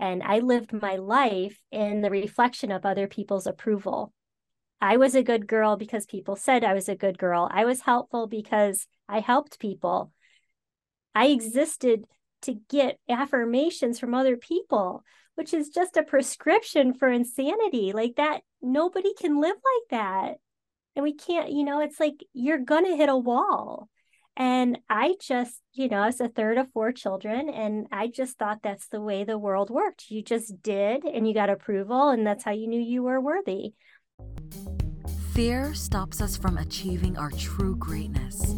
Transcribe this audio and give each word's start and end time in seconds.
And 0.00 0.22
I 0.22 0.38
lived 0.38 0.72
my 0.72 0.96
life 0.96 1.60
in 1.70 2.00
the 2.00 2.10
reflection 2.10 2.72
of 2.72 2.86
other 2.86 3.06
people's 3.06 3.46
approval. 3.46 4.14
I 4.80 4.96
was 4.96 5.14
a 5.14 5.22
good 5.22 5.46
girl 5.46 5.76
because 5.76 6.06
people 6.06 6.36
said 6.36 6.64
I 6.64 6.72
was 6.72 6.88
a 6.88 6.96
good 6.96 7.18
girl. 7.18 7.50
I 7.52 7.66
was 7.66 7.82
helpful 7.82 8.26
because 8.26 8.86
I 9.06 9.20
helped 9.20 9.60
people. 9.60 10.10
I 11.14 11.26
existed 11.26 12.06
to 12.42 12.54
get 12.70 12.98
affirmations 13.10 13.98
from 13.98 14.14
other 14.14 14.38
people, 14.38 15.04
which 15.34 15.52
is 15.52 15.68
just 15.68 15.98
a 15.98 16.02
prescription 16.02 16.94
for 16.94 17.10
insanity. 17.10 17.92
Like 17.92 18.16
that, 18.16 18.40
nobody 18.62 19.12
can 19.12 19.38
live 19.38 19.56
like 19.56 19.90
that. 19.90 20.36
And 20.96 21.02
we 21.02 21.12
can't, 21.12 21.52
you 21.52 21.62
know, 21.62 21.80
it's 21.80 22.00
like 22.00 22.24
you're 22.32 22.58
going 22.58 22.86
to 22.86 22.96
hit 22.96 23.10
a 23.10 23.16
wall. 23.16 23.90
And 24.40 24.78
I 24.88 25.16
just, 25.20 25.60
you 25.74 25.90
know, 25.90 26.02
as 26.02 26.18
a 26.18 26.28
third 26.28 26.56
of 26.56 26.72
four 26.72 26.92
children, 26.92 27.50
and 27.50 27.86
I 27.92 28.06
just 28.06 28.38
thought 28.38 28.60
that's 28.62 28.88
the 28.88 29.02
way 29.02 29.22
the 29.22 29.36
world 29.36 29.68
worked. 29.68 30.10
You 30.10 30.22
just 30.22 30.62
did, 30.62 31.04
and 31.04 31.28
you 31.28 31.34
got 31.34 31.50
approval, 31.50 32.08
and 32.08 32.26
that's 32.26 32.42
how 32.42 32.52
you 32.52 32.66
knew 32.66 32.80
you 32.80 33.02
were 33.02 33.20
worthy. 33.20 33.74
Fear 35.34 35.74
stops 35.74 36.22
us 36.22 36.38
from 36.38 36.56
achieving 36.56 37.18
our 37.18 37.30
true 37.32 37.76
greatness. 37.76 38.54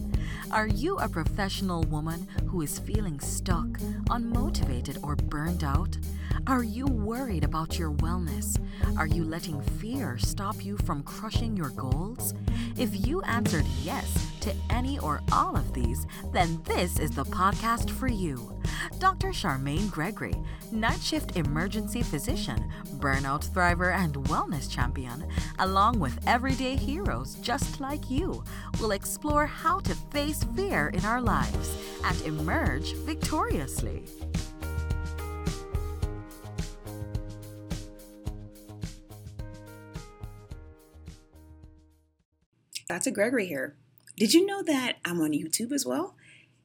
Are 0.52 0.68
you 0.68 0.98
a 0.98 1.08
professional 1.08 1.82
woman 1.82 2.28
who 2.46 2.62
is 2.62 2.78
feeling 2.78 3.18
stuck, 3.18 3.66
unmotivated, 4.08 5.02
or 5.02 5.16
burned 5.16 5.64
out? 5.64 5.98
Are 6.48 6.64
you 6.64 6.86
worried 6.86 7.44
about 7.44 7.78
your 7.78 7.92
wellness? 7.92 8.60
Are 8.96 9.06
you 9.06 9.22
letting 9.22 9.60
fear 9.62 10.18
stop 10.18 10.64
you 10.64 10.76
from 10.78 11.04
crushing 11.04 11.56
your 11.56 11.70
goals? 11.70 12.34
If 12.76 13.06
you 13.06 13.22
answered 13.22 13.64
yes 13.82 14.26
to 14.40 14.52
any 14.68 14.98
or 14.98 15.20
all 15.30 15.56
of 15.56 15.72
these, 15.72 16.04
then 16.32 16.60
this 16.64 16.98
is 16.98 17.12
the 17.12 17.24
podcast 17.24 17.90
for 17.90 18.08
you. 18.08 18.60
Dr. 18.98 19.28
Charmaine 19.28 19.88
Gregory, 19.88 20.34
night 20.72 21.00
shift 21.00 21.36
emergency 21.36 22.02
physician, 22.02 22.68
burnout 22.96 23.48
thriver, 23.48 23.94
and 23.94 24.14
wellness 24.24 24.68
champion, 24.68 25.24
along 25.60 26.00
with 26.00 26.18
everyday 26.26 26.74
heroes 26.74 27.36
just 27.36 27.80
like 27.80 28.10
you, 28.10 28.42
will 28.80 28.90
explore 28.90 29.46
how 29.46 29.78
to 29.78 29.94
face 30.10 30.42
fear 30.56 30.88
in 30.88 31.04
our 31.04 31.20
lives 31.20 31.76
and 32.04 32.20
emerge 32.22 32.94
victoriously. 32.94 34.04
Dr. 42.92 43.10
Gregory 43.10 43.46
here. 43.46 43.74
Did 44.18 44.34
you 44.34 44.44
know 44.44 44.62
that 44.64 44.98
I'm 45.02 45.22
on 45.22 45.32
YouTube 45.32 45.72
as 45.72 45.86
well? 45.86 46.14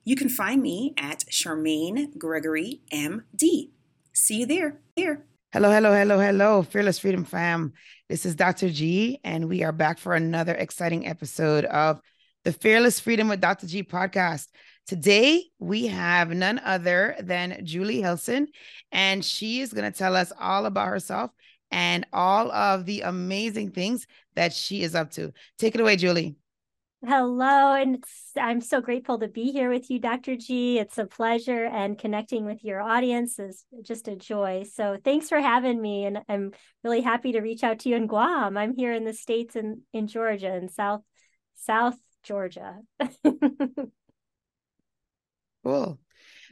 You 0.03 0.17
can 0.17 0.27
find 0.27 0.61
me 0.61 0.93
at 0.97 1.23
Charmaine 1.31 2.17
Gregory 2.17 2.81
MD. 2.91 3.69
See 4.11 4.39
you 4.39 4.45
there. 4.45 4.81
Here. 4.97 5.23
Hello, 5.53 5.71
hello, 5.71 5.93
hello, 5.93 6.19
hello, 6.19 6.63
Fearless 6.63 6.99
Freedom 6.99 7.23
fam. 7.23 7.71
This 8.09 8.25
is 8.25 8.35
Dr. 8.35 8.69
G, 8.69 9.21
and 9.23 9.47
we 9.47 9.63
are 9.63 9.71
back 9.71 9.99
for 9.99 10.15
another 10.15 10.53
exciting 10.53 11.07
episode 11.07 11.63
of 11.63 12.01
the 12.43 12.51
Fearless 12.51 12.99
Freedom 12.99 13.29
with 13.29 13.39
Dr. 13.39 13.65
G 13.65 13.81
podcast. 13.81 14.47
Today, 14.85 15.45
we 15.59 15.87
have 15.87 16.31
none 16.31 16.59
other 16.59 17.15
than 17.21 17.61
Julie 17.63 18.01
Hilsen, 18.01 18.47
and 18.91 19.23
she 19.23 19.61
is 19.61 19.71
going 19.71 19.89
to 19.89 19.97
tell 19.97 20.17
us 20.17 20.33
all 20.37 20.65
about 20.65 20.89
herself 20.89 21.31
and 21.71 22.05
all 22.13 22.51
of 22.51 22.85
the 22.85 23.01
amazing 23.01 23.71
things 23.71 24.07
that 24.35 24.53
she 24.53 24.83
is 24.83 24.95
up 24.95 25.11
to. 25.11 25.33
Take 25.57 25.75
it 25.75 25.81
away, 25.81 25.95
Julie. 25.95 26.35
Hello, 27.05 27.73
and 27.73 28.03
I'm 28.35 28.59
so 28.59 28.81
grateful 28.81 29.19
to 29.19 29.27
be 29.27 29.51
here 29.51 29.69
with 29.69 29.91
you, 29.91 29.99
Dr. 29.99 30.35
G. 30.35 30.79
It's 30.79 30.97
a 30.97 31.05
pleasure, 31.05 31.65
and 31.65 31.95
connecting 31.95 32.43
with 32.43 32.63
your 32.63 32.81
audience 32.81 33.37
is 33.37 33.63
just 33.83 34.07
a 34.07 34.15
joy. 34.15 34.63
So, 34.73 34.97
thanks 35.03 35.29
for 35.29 35.39
having 35.39 35.79
me, 35.79 36.05
and 36.05 36.19
I'm 36.27 36.53
really 36.83 37.01
happy 37.01 37.33
to 37.33 37.41
reach 37.41 37.63
out 37.63 37.79
to 37.79 37.89
you 37.89 37.97
in 37.97 38.07
Guam. 38.07 38.57
I'm 38.57 38.75
here 38.75 38.93
in 38.93 39.05
the 39.05 39.13
states 39.13 39.55
in 39.55 39.83
in 39.93 40.07
Georgia, 40.07 40.55
in 40.55 40.69
South 40.69 41.03
South 41.53 41.97
Georgia. 42.23 42.79
cool. 45.63 45.99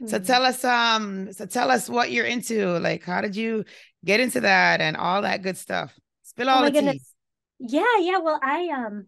So 0.04 0.18
tell 0.18 0.44
us 0.44 0.64
um 0.64 1.32
so 1.32 1.46
tell 1.46 1.70
us 1.70 1.88
what 1.88 2.10
you're 2.10 2.26
into. 2.26 2.78
Like 2.78 3.04
how 3.04 3.20
did 3.20 3.36
you 3.36 3.64
get 4.04 4.20
into 4.20 4.40
that 4.40 4.80
and 4.80 4.96
all 4.96 5.22
that 5.22 5.42
good 5.42 5.56
stuff? 5.56 5.98
Spill 6.22 6.48
all 6.48 6.62
oh 6.62 6.66
the 6.66 6.72
goodness. 6.72 6.94
tea. 6.94 7.00
Yeah, 7.58 7.98
yeah. 8.00 8.18
Well, 8.18 8.38
I 8.42 8.68
um 8.68 9.06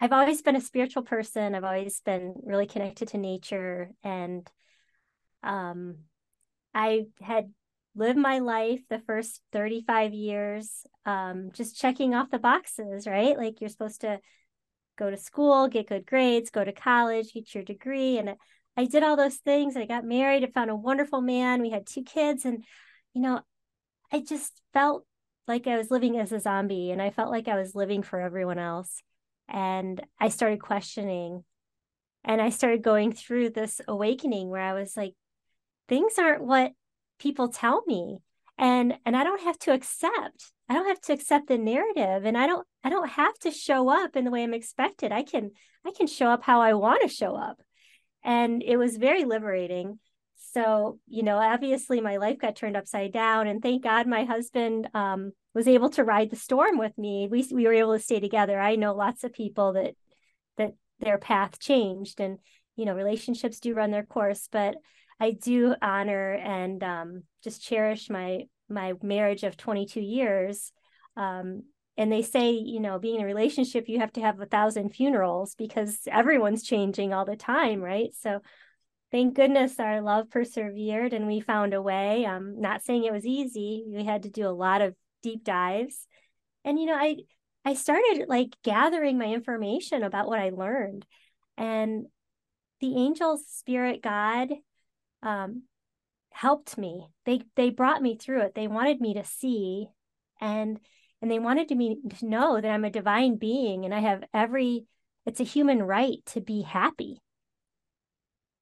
I've 0.00 0.12
always 0.12 0.42
been 0.42 0.56
a 0.56 0.60
spiritual 0.60 1.02
person. 1.02 1.54
I've 1.54 1.64
always 1.64 2.00
been 2.00 2.34
really 2.44 2.66
connected 2.66 3.08
to 3.08 3.18
nature 3.18 3.90
and 4.02 4.48
um 5.42 5.96
I 6.74 7.06
had 7.22 7.52
lived 7.96 8.18
my 8.18 8.40
life 8.40 8.80
the 8.90 8.98
first 9.06 9.40
35 9.52 10.12
years 10.12 10.84
um 11.06 11.50
just 11.52 11.78
checking 11.78 12.14
off 12.14 12.30
the 12.30 12.38
boxes, 12.38 13.06
right? 13.06 13.36
Like 13.38 13.60
you're 13.60 13.70
supposed 13.70 14.02
to 14.02 14.20
go 14.96 15.10
to 15.10 15.16
school, 15.16 15.68
get 15.68 15.88
good 15.88 16.06
grades, 16.06 16.50
go 16.50 16.64
to 16.64 16.72
college, 16.72 17.32
get 17.32 17.54
your 17.54 17.64
degree 17.64 18.18
and 18.18 18.34
I 18.76 18.86
did 18.86 19.02
all 19.02 19.16
those 19.16 19.36
things. 19.36 19.76
I 19.76 19.86
got 19.86 20.04
married. 20.04 20.42
I 20.42 20.48
found 20.48 20.70
a 20.70 20.76
wonderful 20.76 21.20
man. 21.20 21.62
We 21.62 21.70
had 21.70 21.86
two 21.86 22.02
kids. 22.02 22.44
And, 22.44 22.64
you 23.14 23.22
know, 23.22 23.40
I 24.12 24.20
just 24.20 24.60
felt 24.72 25.04
like 25.46 25.66
I 25.66 25.76
was 25.76 25.90
living 25.90 26.18
as 26.18 26.32
a 26.32 26.40
zombie 26.40 26.90
and 26.90 27.00
I 27.00 27.10
felt 27.10 27.30
like 27.30 27.48
I 27.48 27.56
was 27.56 27.74
living 27.74 28.02
for 28.02 28.20
everyone 28.20 28.58
else. 28.58 29.02
And 29.48 30.04
I 30.18 30.28
started 30.28 30.60
questioning 30.60 31.44
and 32.24 32.40
I 32.40 32.48
started 32.48 32.82
going 32.82 33.12
through 33.12 33.50
this 33.50 33.80
awakening 33.86 34.48
where 34.48 34.62
I 34.62 34.72
was 34.72 34.96
like, 34.96 35.14
things 35.88 36.14
aren't 36.18 36.44
what 36.44 36.72
people 37.18 37.48
tell 37.48 37.82
me. 37.86 38.18
And 38.56 38.94
and 39.04 39.16
I 39.16 39.24
don't 39.24 39.42
have 39.42 39.58
to 39.60 39.72
accept. 39.72 40.52
I 40.68 40.74
don't 40.74 40.88
have 40.88 41.00
to 41.02 41.12
accept 41.12 41.48
the 41.48 41.58
narrative 41.58 42.24
and 42.24 42.38
I 42.38 42.46
don't 42.46 42.66
I 42.82 42.88
don't 42.88 43.10
have 43.10 43.34
to 43.40 43.50
show 43.50 43.88
up 43.88 44.16
in 44.16 44.24
the 44.24 44.30
way 44.30 44.42
I'm 44.42 44.54
expected. 44.54 45.12
I 45.12 45.22
can 45.22 45.50
I 45.84 45.90
can 45.90 46.06
show 46.06 46.28
up 46.28 46.42
how 46.42 46.60
I 46.60 46.74
want 46.74 47.02
to 47.02 47.08
show 47.08 47.36
up 47.36 47.60
and 48.24 48.62
it 48.62 48.76
was 48.76 48.96
very 48.96 49.24
liberating. 49.24 49.98
So 50.52 50.98
you 51.06 51.22
know 51.22 51.38
obviously 51.38 52.00
my 52.00 52.16
life 52.16 52.38
got 52.38 52.56
turned 52.56 52.76
upside 52.76 53.12
down 53.12 53.46
and 53.46 53.62
thank 53.62 53.82
god 53.82 54.06
my 54.06 54.24
husband 54.24 54.88
um, 54.94 55.32
was 55.54 55.68
able 55.68 55.90
to 55.90 56.04
ride 56.04 56.30
the 56.30 56.36
storm 56.36 56.78
with 56.78 56.96
me. 56.98 57.28
We, 57.30 57.46
we 57.52 57.66
were 57.66 57.72
able 57.72 57.96
to 57.96 58.02
stay 58.02 58.20
together. 58.20 58.58
I 58.58 58.76
know 58.76 58.94
lots 58.94 59.24
of 59.24 59.32
people 59.32 59.74
that 59.74 59.94
that 60.56 60.72
their 61.00 61.18
path 61.18 61.58
changed 61.58 62.20
and 62.20 62.38
you 62.76 62.84
know 62.84 62.94
relationships 62.94 63.60
do 63.60 63.74
run 63.74 63.90
their 63.90 64.04
course 64.04 64.48
but 64.50 64.76
i 65.20 65.30
do 65.30 65.74
honor 65.82 66.32
and 66.32 66.82
um, 66.82 67.22
just 67.42 67.62
cherish 67.62 68.10
my 68.10 68.42
my 68.68 68.94
marriage 69.02 69.44
of 69.44 69.56
22 69.56 70.00
years 70.00 70.72
um, 71.16 71.62
and 71.96 72.10
they 72.10 72.22
say 72.22 72.50
you 72.50 72.80
know 72.80 72.98
being 72.98 73.16
in 73.16 73.22
a 73.22 73.26
relationship 73.26 73.88
you 73.88 73.98
have 74.00 74.12
to 74.12 74.20
have 74.20 74.40
a 74.40 74.46
thousand 74.46 74.90
funerals 74.90 75.54
because 75.56 75.98
everyone's 76.10 76.62
changing 76.62 77.12
all 77.12 77.24
the 77.24 77.36
time 77.36 77.80
right? 77.80 78.10
So 78.18 78.40
thank 79.10 79.34
goodness 79.34 79.78
our 79.78 80.00
love 80.00 80.30
persevered 80.30 81.12
and 81.12 81.26
we 81.26 81.40
found 81.40 81.74
a 81.74 81.82
way. 81.82 82.24
Um 82.24 82.60
not 82.60 82.82
saying 82.82 83.04
it 83.04 83.12
was 83.12 83.26
easy. 83.26 83.84
We 83.86 84.04
had 84.04 84.24
to 84.24 84.30
do 84.30 84.46
a 84.46 84.50
lot 84.50 84.82
of 84.82 84.94
deep 85.22 85.44
dives. 85.44 86.06
And 86.64 86.78
you 86.78 86.86
know 86.86 86.96
i 86.96 87.16
i 87.64 87.74
started 87.74 88.26
like 88.28 88.56
gathering 88.62 89.18
my 89.18 89.26
information 89.26 90.02
about 90.02 90.28
what 90.28 90.40
i 90.40 90.50
learned. 90.50 91.06
And 91.56 92.06
the 92.80 92.96
angels 92.96 93.46
spirit 93.48 94.02
god 94.02 94.50
um 95.22 95.62
helped 96.34 96.76
me. 96.76 97.06
They 97.24 97.42
they 97.54 97.70
brought 97.70 98.02
me 98.02 98.18
through 98.18 98.42
it. 98.42 98.54
They 98.54 98.66
wanted 98.66 99.00
me 99.00 99.14
to 99.14 99.24
see. 99.24 99.86
And 100.40 100.80
and 101.24 101.30
they 101.30 101.38
wanted 101.38 101.68
to 101.68 101.74
me 101.74 101.96
to 102.18 102.26
know 102.26 102.60
that 102.60 102.70
I'm 102.70 102.84
a 102.84 102.90
divine 102.90 103.36
being 103.36 103.86
and 103.86 103.94
I 103.94 104.00
have 104.00 104.24
every 104.34 104.84
it's 105.24 105.40
a 105.40 105.44
human 105.44 105.82
right 105.82 106.18
to 106.26 106.42
be 106.42 106.60
happy. 106.60 107.22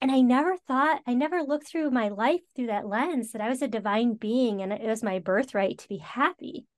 And 0.00 0.12
I 0.12 0.20
never 0.20 0.56
thought, 0.68 1.02
I 1.04 1.14
never 1.14 1.42
looked 1.42 1.66
through 1.66 1.90
my 1.90 2.06
life 2.06 2.42
through 2.54 2.68
that 2.68 2.86
lens 2.86 3.32
that 3.32 3.42
I 3.42 3.48
was 3.48 3.62
a 3.62 3.66
divine 3.66 4.14
being 4.14 4.62
and 4.62 4.72
it 4.72 4.84
was 4.84 5.02
my 5.02 5.18
birthright 5.18 5.78
to 5.78 5.88
be 5.88 5.98
happy. 5.98 6.68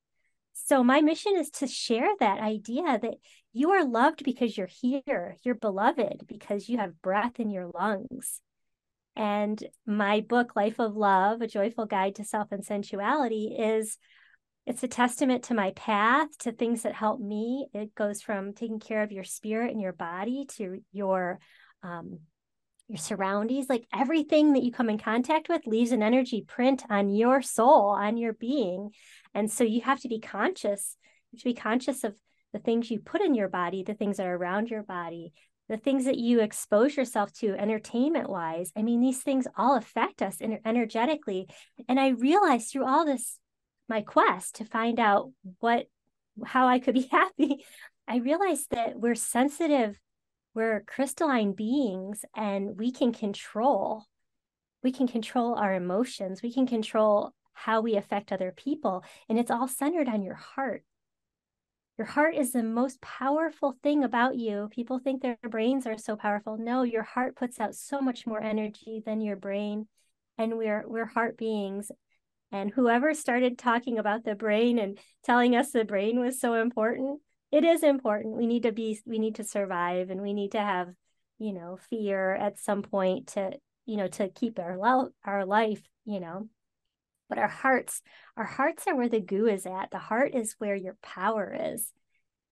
So 0.54 0.82
my 0.82 1.02
mission 1.02 1.36
is 1.36 1.50
to 1.50 1.66
share 1.66 2.08
that 2.18 2.40
idea 2.40 2.98
that 3.02 3.16
you 3.52 3.72
are 3.72 3.84
loved 3.84 4.24
because 4.24 4.56
you're 4.56 4.66
here, 4.66 5.36
you're 5.42 5.54
beloved 5.54 6.24
because 6.26 6.66
you 6.66 6.78
have 6.78 7.02
breath 7.02 7.38
in 7.38 7.50
your 7.50 7.70
lungs. 7.74 8.40
And 9.16 9.62
my 9.84 10.22
book, 10.22 10.56
Life 10.56 10.78
of 10.78 10.96
Love, 10.96 11.42
A 11.42 11.46
Joyful 11.46 11.84
Guide 11.84 12.14
to 12.14 12.24
Self 12.24 12.52
and 12.52 12.64
Sensuality, 12.64 13.54
is 13.58 13.98
it's 14.66 14.82
a 14.82 14.88
testament 14.88 15.44
to 15.44 15.54
my 15.54 15.72
path 15.72 16.28
to 16.38 16.52
things 16.52 16.82
that 16.82 16.94
help 16.94 17.20
me. 17.20 17.66
It 17.74 17.94
goes 17.94 18.22
from 18.22 18.54
taking 18.54 18.80
care 18.80 19.02
of 19.02 19.12
your 19.12 19.24
spirit 19.24 19.70
and 19.70 19.80
your 19.80 19.92
body 19.92 20.46
to 20.56 20.80
your 20.92 21.38
um, 21.82 22.20
your 22.88 22.98
surroundings. 22.98 23.68
Like 23.68 23.86
everything 23.94 24.54
that 24.54 24.62
you 24.62 24.72
come 24.72 24.88
in 24.88 24.98
contact 24.98 25.48
with 25.48 25.66
leaves 25.66 25.92
an 25.92 26.02
energy 26.02 26.44
print 26.46 26.82
on 26.88 27.10
your 27.10 27.42
soul 27.42 27.88
on 27.90 28.16
your 28.16 28.32
being. 28.32 28.90
And 29.34 29.50
so 29.50 29.64
you 29.64 29.82
have 29.82 30.00
to 30.00 30.08
be 30.08 30.20
conscious 30.20 30.96
you 31.34 31.36
have 31.36 31.42
to 31.42 31.50
be 31.50 31.60
conscious 31.60 32.04
of 32.04 32.14
the 32.52 32.58
things 32.58 32.90
you 32.90 33.00
put 33.00 33.20
in 33.20 33.34
your 33.34 33.48
body 33.48 33.82
the 33.82 33.94
things 33.94 34.16
that 34.16 34.26
are 34.26 34.36
around 34.36 34.70
your 34.70 34.82
body 34.82 35.32
the 35.68 35.76
things 35.76 36.04
that 36.04 36.18
you 36.18 36.40
expose 36.40 36.96
yourself 36.96 37.32
to 37.32 37.54
entertainment 37.54 38.30
wise 38.30 38.70
i 38.76 38.82
mean 38.82 39.00
these 39.00 39.22
things 39.22 39.46
all 39.56 39.76
affect 39.76 40.22
us 40.22 40.38
energetically. 40.64 41.48
And 41.88 41.98
i 41.98 42.08
realized 42.08 42.70
through 42.70 42.86
all 42.86 43.04
this 43.04 43.38
my 43.88 44.00
quest 44.00 44.56
to 44.56 44.64
find 44.64 44.98
out 44.98 45.30
what 45.60 45.86
how 46.44 46.66
i 46.66 46.78
could 46.78 46.94
be 46.94 47.08
happy 47.10 47.64
i 48.08 48.16
realized 48.16 48.70
that 48.70 48.98
we're 48.98 49.14
sensitive 49.14 49.98
we're 50.54 50.84
crystalline 50.86 51.52
beings 51.52 52.24
and 52.36 52.78
we 52.78 52.90
can 52.90 53.12
control 53.12 54.04
we 54.82 54.92
can 54.92 55.06
control 55.06 55.54
our 55.54 55.74
emotions 55.74 56.42
we 56.42 56.52
can 56.52 56.66
control 56.66 57.32
how 57.52 57.80
we 57.80 57.96
affect 57.96 58.32
other 58.32 58.52
people 58.56 59.04
and 59.28 59.38
it's 59.38 59.50
all 59.50 59.68
centered 59.68 60.08
on 60.08 60.22
your 60.22 60.34
heart 60.34 60.82
your 61.96 62.06
heart 62.08 62.34
is 62.34 62.50
the 62.52 62.62
most 62.62 63.00
powerful 63.00 63.76
thing 63.82 64.02
about 64.02 64.36
you. 64.36 64.68
People 64.72 64.98
think 64.98 65.22
their 65.22 65.38
brains 65.48 65.86
are 65.86 65.96
so 65.96 66.16
powerful. 66.16 66.58
No, 66.58 66.82
your 66.82 67.04
heart 67.04 67.36
puts 67.36 67.60
out 67.60 67.76
so 67.76 68.00
much 68.00 68.26
more 68.26 68.42
energy 68.42 69.00
than 69.06 69.20
your 69.20 69.36
brain. 69.36 69.86
And 70.36 70.58
we're 70.58 70.82
we're 70.88 71.04
heart 71.04 71.36
beings. 71.36 71.92
And 72.54 72.70
whoever 72.70 73.14
started 73.14 73.58
talking 73.58 73.98
about 73.98 74.22
the 74.22 74.36
brain 74.36 74.78
and 74.78 74.96
telling 75.24 75.56
us 75.56 75.72
the 75.72 75.84
brain 75.84 76.20
was 76.20 76.38
so 76.38 76.54
important, 76.54 77.20
it 77.50 77.64
is 77.64 77.82
important. 77.82 78.36
We 78.36 78.46
need 78.46 78.62
to 78.62 78.70
be 78.70 79.00
we 79.04 79.18
need 79.18 79.34
to 79.34 79.44
survive 79.44 80.08
and 80.10 80.22
we 80.22 80.32
need 80.32 80.52
to 80.52 80.60
have, 80.60 80.90
you 81.40 81.52
know, 81.52 81.78
fear 81.90 82.32
at 82.32 82.60
some 82.60 82.82
point 82.82 83.26
to, 83.34 83.54
you 83.86 83.96
know, 83.96 84.06
to 84.06 84.28
keep 84.28 84.60
our 84.60 84.78
lo- 84.78 85.10
our 85.24 85.44
life, 85.44 85.82
you 86.04 86.20
know. 86.20 86.48
But 87.28 87.38
our 87.38 87.48
hearts 87.48 88.02
our 88.36 88.44
hearts 88.44 88.86
are 88.86 88.94
where 88.94 89.08
the 89.08 89.20
goo 89.20 89.48
is 89.48 89.66
at. 89.66 89.90
The 89.90 89.98
heart 89.98 90.32
is 90.32 90.54
where 90.58 90.76
your 90.76 90.96
power 91.02 91.56
is. 91.72 91.90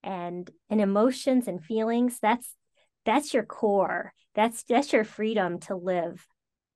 And 0.02 0.50
and 0.68 0.80
emotions 0.80 1.46
and 1.46 1.62
feelings 1.62 2.18
that's 2.20 2.56
that's 3.04 3.32
your 3.32 3.44
core. 3.44 4.14
That's 4.34 4.64
that's 4.64 4.92
your 4.92 5.04
freedom 5.04 5.60
to 5.60 5.76
live 5.76 6.26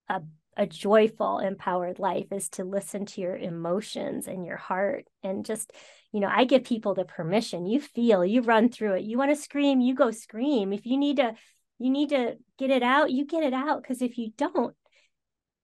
a 0.09 0.23
a 0.57 0.67
joyful 0.67 1.39
empowered 1.39 1.99
life 1.99 2.27
is 2.33 2.49
to 2.49 2.65
listen 2.65 3.07
to 3.07 3.21
your 3.21 3.37
emotions 3.37 4.27
and 4.27 4.47
your 4.47 4.57
heart 4.57 5.05
and 5.23 5.45
just 5.45 5.73
you 6.13 6.21
know 6.21 6.31
i 6.31 6.45
give 6.45 6.65
people 6.65 6.95
the 6.95 7.05
permission 7.05 7.67
you 7.67 7.81
feel 7.81 8.25
you 8.25 8.43
run 8.43 8.69
through 8.69 8.95
it 8.95 9.05
you 9.05 9.19
want 9.19 9.31
to 9.31 9.41
scream 9.41 9.81
you 9.81 9.95
go 9.95 10.11
scream 10.11 10.73
if 10.73 10.87
you 10.87 10.97
need 10.97 11.17
to 11.17 11.33
you 11.79 11.91
need 11.91 12.09
to 12.09 12.37
get 12.59 12.71
it 12.71 12.83
out 12.83 13.11
you 13.11 13.27
get 13.27 13.43
it 13.43 13.53
out 13.53 13.83
because 13.83 14.01
if 14.01 14.17
you 14.17 14.31
don't 14.37 14.75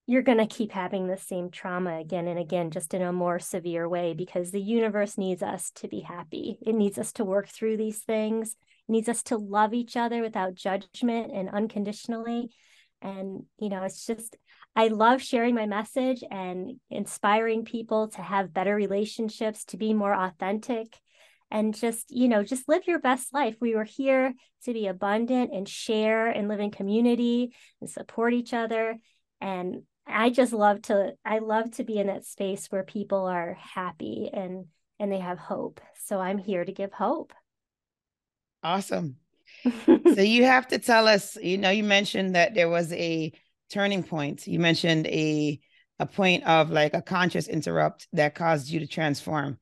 you're 0.06 0.23
going 0.23 0.39
to 0.39 0.47
keep 0.47 0.73
having 0.73 1.06
the 1.06 1.17
same 1.17 1.50
trauma 1.50 2.00
again 2.00 2.27
and 2.27 2.39
again, 2.39 2.71
just 2.71 2.93
in 2.93 3.03
a 3.03 3.12
more 3.12 3.39
severe 3.39 3.89
way, 3.89 4.15
because 4.15 4.50
the 4.50 4.61
universe 4.61 5.17
needs 5.17 5.43
us 5.43 5.71
to 5.77 5.87
be 5.87 6.00
happy. 6.00 6.59
It 6.67 6.75
needs 6.75 6.99
us 6.99 7.12
to 7.15 7.25
work 7.25 7.49
through 7.49 7.77
these 7.77 8.00
things, 8.00 8.56
it 8.89 8.93
needs 8.93 9.09
us 9.09 9.23
to 9.25 9.37
love 9.37 9.75
each 9.75 9.97
other 9.97 10.21
without 10.21 10.55
judgment 10.55 11.33
and 11.33 11.49
unconditionally. 11.49 12.50
And, 13.00 13.44
you 13.59 13.69
know, 13.69 13.83
it's 13.85 14.05
just, 14.05 14.37
I 14.74 14.88
love 14.88 15.22
sharing 15.22 15.54
my 15.54 15.66
message 15.66 16.24
and 16.30 16.80
inspiring 16.90 17.64
people 17.64 18.08
to 18.08 18.22
have 18.22 18.54
better 18.54 18.74
relationships, 18.74 19.64
to 19.66 19.76
be 19.76 19.92
more 19.92 20.14
authentic 20.14 20.98
and 21.50 21.74
just 21.74 22.10
you 22.10 22.28
know 22.28 22.42
just 22.42 22.66
live 22.66 22.86
your 22.86 22.98
best 22.98 23.34
life 23.34 23.56
we 23.60 23.74
were 23.74 23.84
here 23.84 24.32
to 24.64 24.72
be 24.72 24.86
abundant 24.86 25.50
and 25.52 25.69
share 25.69 26.28
and 26.28 26.48
live 26.48 26.60
in 26.60 26.70
community 26.70 27.54
and 27.82 27.90
support 27.90 28.32
each 28.32 28.54
other 28.54 28.96
and 29.42 29.82
I 30.06 30.30
just 30.30 30.52
love 30.52 30.82
to 30.82 31.12
I 31.24 31.38
love 31.38 31.72
to 31.72 31.84
be 31.84 31.98
in 31.98 32.06
that 32.08 32.24
space 32.24 32.66
where 32.66 32.82
people 32.82 33.26
are 33.26 33.56
happy 33.60 34.30
and 34.32 34.66
and 34.98 35.10
they 35.10 35.19
have 35.19 35.38
hope. 35.38 35.80
So 36.04 36.20
I'm 36.20 36.38
here 36.38 36.64
to 36.64 36.72
give 36.72 36.92
hope. 36.92 37.32
Awesome. 38.62 39.16
so 39.86 40.20
you 40.20 40.44
have 40.44 40.69
to 40.69 40.78
tell 40.78 41.08
us, 41.08 41.36
you 41.36 41.58
know, 41.58 41.70
you 41.70 41.82
mentioned 41.82 42.36
that 42.36 42.54
there 42.54 42.69
was 42.69 42.92
a 42.92 43.32
turning 43.72 44.02
point. 44.02 44.46
You 44.46 44.58
mentioned 44.58 45.06
a 45.06 45.60
a 45.98 46.06
point 46.06 46.44
of 46.44 46.70
like 46.70 46.94
a 46.94 47.02
conscious 47.02 47.48
interrupt 47.48 48.08
that 48.12 48.34
caused 48.34 48.69
you 48.69 48.80
to 48.80 48.86
transform. 48.86 49.58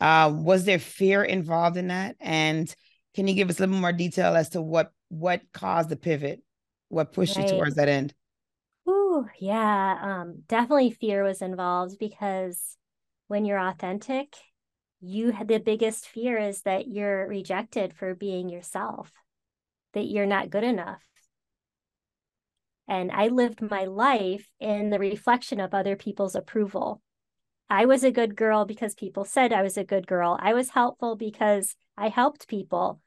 Uh, 0.00 0.32
was 0.34 0.64
there 0.64 0.78
fear 0.78 1.22
involved 1.22 1.76
in 1.76 1.88
that? 1.88 2.16
And 2.20 2.72
can 3.14 3.28
you 3.28 3.34
give 3.34 3.50
us 3.50 3.58
a 3.58 3.62
little 3.62 3.80
more 3.80 3.92
detail 3.92 4.34
as 4.34 4.50
to 4.50 4.62
what 4.62 4.92
what 5.08 5.42
caused 5.52 5.88
the 5.88 5.96
pivot? 5.96 6.42
What 6.88 7.12
pushed 7.12 7.36
right. 7.36 7.48
you 7.48 7.54
towards 7.54 7.76
that 7.76 7.88
end? 7.88 8.14
Ooh, 8.88 9.26
yeah, 9.38 9.98
um, 10.02 10.42
definitely 10.48 10.90
fear 10.90 11.22
was 11.22 11.42
involved 11.42 11.98
because 11.98 12.76
when 13.28 13.44
you're 13.44 13.58
authentic, 13.58 14.34
you 15.00 15.32
the 15.44 15.58
biggest 15.58 16.06
fear 16.06 16.38
is 16.38 16.62
that 16.62 16.88
you're 16.88 17.26
rejected 17.28 17.92
for 17.92 18.14
being 18.14 18.48
yourself, 18.48 19.10
that 19.94 20.04
you're 20.06 20.26
not 20.26 20.50
good 20.50 20.64
enough. 20.64 21.02
And 22.88 23.10
I 23.12 23.28
lived 23.28 23.62
my 23.62 23.84
life 23.84 24.48
in 24.60 24.90
the 24.90 24.98
reflection 24.98 25.60
of 25.60 25.72
other 25.72 25.96
people's 25.96 26.34
approval. 26.34 27.00
I 27.70 27.86
was 27.86 28.04
a 28.04 28.10
good 28.10 28.36
girl 28.36 28.64
because 28.64 28.94
people 28.94 29.24
said 29.24 29.52
I 29.52 29.62
was 29.62 29.76
a 29.76 29.84
good 29.84 30.06
girl. 30.06 30.38
I 30.40 30.52
was 30.52 30.70
helpful 30.70 31.16
because 31.16 31.74
I 31.96 32.08
helped 32.08 32.48
people. 32.48 33.00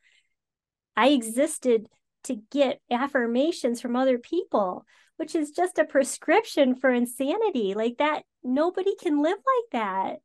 I 0.95 1.09
existed 1.09 1.87
to 2.23 2.37
get 2.51 2.81
affirmations 2.89 3.81
from 3.81 3.95
other 3.95 4.17
people 4.17 4.85
which 5.17 5.35
is 5.35 5.51
just 5.51 5.79
a 5.79 5.85
prescription 5.85 6.75
for 6.75 6.89
insanity. 6.89 7.73
Like 7.73 7.97
that, 7.97 8.23
nobody 8.43 8.95
can 8.95 9.21
live 9.21 9.37
like 9.37 9.71
that. 9.71 10.17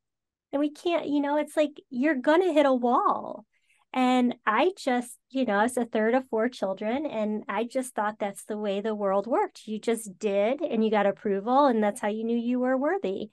And 0.53 0.61
we 0.61 0.71
can't, 0.71 1.09
you 1.09 1.21
know, 1.21 1.37
it's 1.37 1.57
like 1.57 1.81
you're 1.91 2.17
going 2.17 2.43
to 2.43 2.53
hit 2.53 2.67
a 2.67 2.73
wall. 2.73 3.45
And 3.93 4.37
I 4.47 4.71
just, 4.77 5.17
you 5.31 5.45
know, 5.45 5.59
as 5.59 5.77
a 5.77 5.85
third 5.85 6.15
of 6.15 6.29
four 6.29 6.49
children, 6.49 7.07
and 7.07 7.43
I 7.49 7.65
just 7.65 7.95
thought 7.95 8.19
that's 8.19 8.45
the 8.45 8.57
way 8.57 8.81
the 8.81 8.95
world 8.95 9.27
worked. 9.27 9.67
You 9.67 9.81
just 9.81 10.19
did, 10.19 10.61
and 10.61 10.85
you 10.85 10.91
got 10.91 11.07
approval, 11.07 11.67
and 11.67 11.83
that's 11.83 12.01
how 12.01 12.09
you 12.09 12.25
knew 12.25 12.37
you 12.37 12.61
were 12.61 12.77
worthy. 12.77 13.31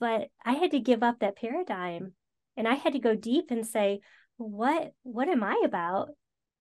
But 0.00 0.28
I 0.44 0.54
had 0.54 0.72
to 0.72 0.80
give 0.80 1.02
up 1.02 1.20
that 1.20 1.36
paradigm, 1.36 2.14
and 2.56 2.66
I 2.66 2.74
had 2.74 2.94
to 2.94 2.98
go 2.98 3.14
deep 3.14 3.50
and 3.50 3.64
say, 3.66 4.00
what 4.36 4.92
what 5.04 5.28
am 5.28 5.44
I 5.44 5.62
about? 5.64 6.08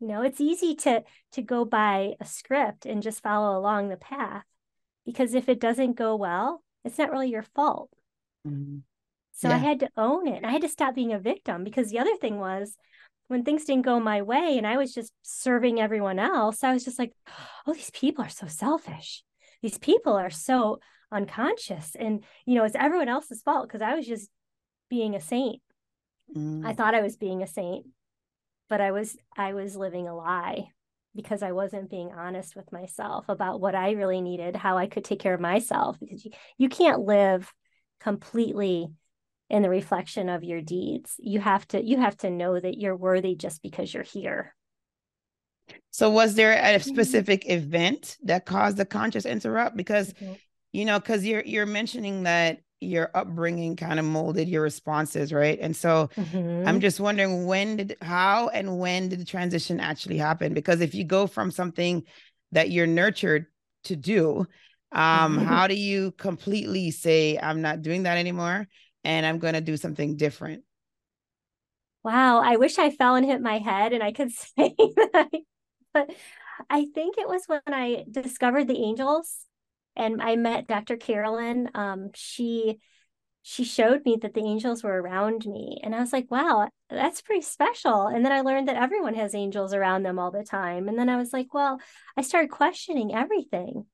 you 0.03 0.09
know 0.09 0.21
it's 0.21 0.41
easy 0.41 0.75
to 0.75 1.01
to 1.31 1.41
go 1.41 1.63
by 1.63 2.13
a 2.19 2.25
script 2.25 2.85
and 2.85 3.01
just 3.01 3.23
follow 3.23 3.57
along 3.57 3.87
the 3.87 3.95
path 3.95 4.43
because 5.05 5.33
if 5.33 5.47
it 5.47 5.61
doesn't 5.61 5.93
go 5.95 6.15
well 6.15 6.61
it's 6.83 6.97
not 6.97 7.09
really 7.09 7.29
your 7.29 7.45
fault 7.55 7.89
mm-hmm. 8.45 8.79
So 9.33 9.47
yeah. 9.47 9.55
i 9.55 9.57
had 9.57 9.79
to 9.79 9.89
own 9.97 10.27
it 10.27 10.43
i 10.43 10.51
had 10.51 10.61
to 10.61 10.69
stop 10.69 10.95
being 10.95 11.13
a 11.13 11.19
victim 11.19 11.63
because 11.63 11.89
the 11.89 11.99
other 11.99 12.15
thing 12.15 12.39
was 12.39 12.75
when 13.27 13.43
things 13.43 13.65
didn't 13.65 13.85
go 13.85 13.99
my 13.99 14.21
way 14.21 14.57
and 14.57 14.65
i 14.67 14.77
was 14.77 14.93
just 14.93 15.11
serving 15.21 15.79
everyone 15.79 16.19
else 16.19 16.63
i 16.63 16.73
was 16.73 16.85
just 16.85 16.99
like 16.99 17.11
oh 17.67 17.73
these 17.73 17.91
people 17.91 18.23
are 18.23 18.29
so 18.29 18.47
selfish 18.47 19.23
these 19.61 19.77
people 19.77 20.13
are 20.13 20.29
so 20.29 20.79
unconscious 21.11 21.95
and 21.99 22.23
you 22.45 22.55
know 22.55 22.63
it's 22.63 22.75
everyone 22.75 23.09
else's 23.09 23.41
fault 23.41 23.67
because 23.67 23.81
i 23.81 23.93
was 23.93 24.07
just 24.07 24.29
being 24.89 25.15
a 25.15 25.21
saint 25.21 25.61
mm. 26.35 26.65
i 26.65 26.73
thought 26.73 26.95
i 26.95 27.01
was 27.01 27.17
being 27.17 27.43
a 27.43 27.47
saint 27.47 27.85
but 28.73 28.81
I 28.81 28.91
was 28.91 29.15
I 29.37 29.53
was 29.53 29.75
living 29.75 30.07
a 30.07 30.15
lie 30.15 30.69
because 31.15 31.43
I 31.43 31.51
wasn't 31.51 31.91
being 31.91 32.11
honest 32.11 32.55
with 32.55 32.71
myself 32.71 33.29
about 33.29 33.61
what 33.61 33.75
I 33.75 33.91
really 33.91 34.19
needed, 34.19 34.55
how 34.55 34.79
I 34.79 34.87
could 34.87 35.03
take 35.05 35.19
care 35.19 35.35
of 35.35 35.39
myself 35.39 35.99
because 35.99 36.25
you, 36.25 36.31
you 36.57 36.69
can't 36.69 37.01
live 37.01 37.53
completely 37.99 38.87
in 39.53 39.61
the 39.61 39.69
reflection 39.69 40.29
of 40.29 40.43
your 40.43 40.61
deeds. 40.61 41.13
You 41.19 41.39
have 41.39 41.67
to 41.67 41.81
you 41.81 41.99
have 41.99 42.17
to 42.17 42.31
know 42.31 42.59
that 42.59 42.79
you're 42.79 42.95
worthy 42.95 43.35
just 43.35 43.61
because 43.61 43.93
you're 43.93 44.01
here. 44.01 44.55
So 45.91 46.09
was 46.09 46.33
there 46.33 46.53
a 46.53 46.79
mm-hmm. 46.79 46.89
specific 46.89 47.47
event 47.47 48.17
that 48.23 48.47
caused 48.47 48.77
the 48.77 48.85
conscious 48.85 49.27
interrupt 49.27 49.77
because 49.77 50.11
mm-hmm. 50.13 50.33
you 50.71 50.85
know 50.85 50.99
cuz 50.99 51.23
you're 51.23 51.43
you're 51.45 51.67
mentioning 51.67 52.23
that 52.23 52.61
your 52.81 53.11
upbringing 53.13 53.75
kind 53.75 53.99
of 53.99 54.05
molded 54.05 54.49
your 54.49 54.63
responses, 54.63 55.31
right? 55.31 55.59
And 55.61 55.75
so 55.75 56.09
mm-hmm. 56.15 56.67
I'm 56.67 56.79
just 56.79 56.99
wondering 56.99 57.45
when 57.45 57.77
did 57.77 57.95
how 58.01 58.47
and 58.47 58.79
when 58.79 59.09
did 59.09 59.19
the 59.19 59.25
transition 59.25 59.79
actually 59.79 60.17
happen? 60.17 60.55
Because 60.55 60.81
if 60.81 60.95
you 60.95 61.03
go 61.03 61.27
from 61.27 61.51
something 61.51 62.03
that 62.53 62.71
you're 62.71 62.87
nurtured 62.87 63.45
to 63.83 63.95
do, 63.95 64.47
um, 64.91 65.37
mm-hmm. 65.37 65.45
how 65.45 65.67
do 65.67 65.75
you 65.75 66.11
completely 66.13 66.89
say, 66.89 67.37
I'm 67.37 67.61
not 67.61 67.83
doing 67.83 68.03
that 68.03 68.17
anymore 68.17 68.67
and 69.03 69.25
I'm 69.25 69.39
going 69.39 69.53
to 69.53 69.61
do 69.61 69.77
something 69.77 70.15
different? 70.15 70.63
Wow, 72.03 72.41
I 72.41 72.57
wish 72.57 72.77
I 72.77 72.89
fell 72.89 73.15
and 73.15 73.25
hit 73.25 73.41
my 73.41 73.59
head 73.59 73.93
and 73.93 74.03
I 74.03 74.11
could 74.11 74.31
say 74.31 74.75
that. 74.77 75.29
But 75.93 76.11
I 76.69 76.87
think 76.93 77.17
it 77.17 77.27
was 77.27 77.43
when 77.47 77.61
I 77.67 78.05
discovered 78.09 78.67
the 78.67 78.77
angels 78.83 79.45
and 79.95 80.21
I 80.21 80.35
met 80.35 80.67
Dr. 80.67 80.97
Carolyn. 80.97 81.69
Um, 81.73 82.09
she 82.15 82.79
she 83.45 83.65
showed 83.65 84.05
me 84.05 84.17
that 84.21 84.33
the 84.33 84.41
angels 84.45 84.83
were 84.83 85.01
around 85.01 85.45
me, 85.45 85.77
and 85.83 85.93
I 85.93 85.99
was 85.99 86.13
like, 86.13 86.31
"Wow, 86.31 86.69
that's 86.89 87.21
pretty 87.21 87.41
special." 87.41 88.07
And 88.07 88.23
then 88.25 88.31
I 88.31 88.41
learned 88.41 88.69
that 88.69 88.77
everyone 88.77 89.15
has 89.15 89.35
angels 89.35 89.73
around 89.73 90.03
them 90.03 90.17
all 90.17 90.31
the 90.31 90.43
time. 90.45 90.87
And 90.87 90.97
then 90.97 91.09
I 91.09 91.17
was 91.17 91.33
like, 91.33 91.53
"Well," 91.53 91.79
I 92.17 92.21
started 92.21 92.51
questioning 92.51 93.13
everything. 93.13 93.85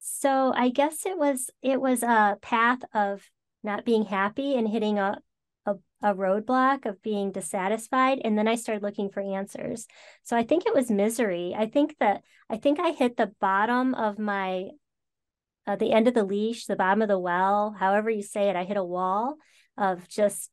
So 0.00 0.52
I 0.54 0.70
guess 0.70 1.06
it 1.06 1.18
was 1.18 1.50
it 1.62 1.80
was 1.80 2.02
a 2.02 2.38
path 2.42 2.80
of 2.94 3.22
not 3.62 3.84
being 3.84 4.04
happy 4.04 4.54
and 4.54 4.68
hitting 4.68 4.98
a 4.98 5.18
a, 5.66 5.74
a 6.02 6.14
roadblock 6.14 6.86
of 6.86 7.02
being 7.02 7.32
dissatisfied 7.32 8.18
and 8.24 8.36
then 8.36 8.48
i 8.48 8.54
started 8.54 8.82
looking 8.82 9.10
for 9.10 9.20
answers. 9.20 9.86
So 10.22 10.36
i 10.36 10.42
think 10.42 10.66
it 10.66 10.74
was 10.74 10.90
misery. 10.90 11.54
I 11.56 11.66
think 11.66 11.96
that 12.00 12.22
i 12.48 12.56
think 12.56 12.80
i 12.80 12.90
hit 12.92 13.16
the 13.16 13.32
bottom 13.40 13.94
of 13.94 14.18
my 14.18 14.70
uh, 15.66 15.76
the 15.76 15.92
end 15.92 16.08
of 16.08 16.14
the 16.14 16.24
leash 16.24 16.66
the 16.66 16.76
bottom 16.76 17.02
of 17.02 17.08
the 17.08 17.18
well 17.18 17.76
however 17.78 18.10
you 18.10 18.22
say 18.22 18.48
it 18.48 18.56
i 18.56 18.64
hit 18.64 18.76
a 18.78 18.84
wall 18.84 19.36
of 19.76 20.08
just 20.08 20.50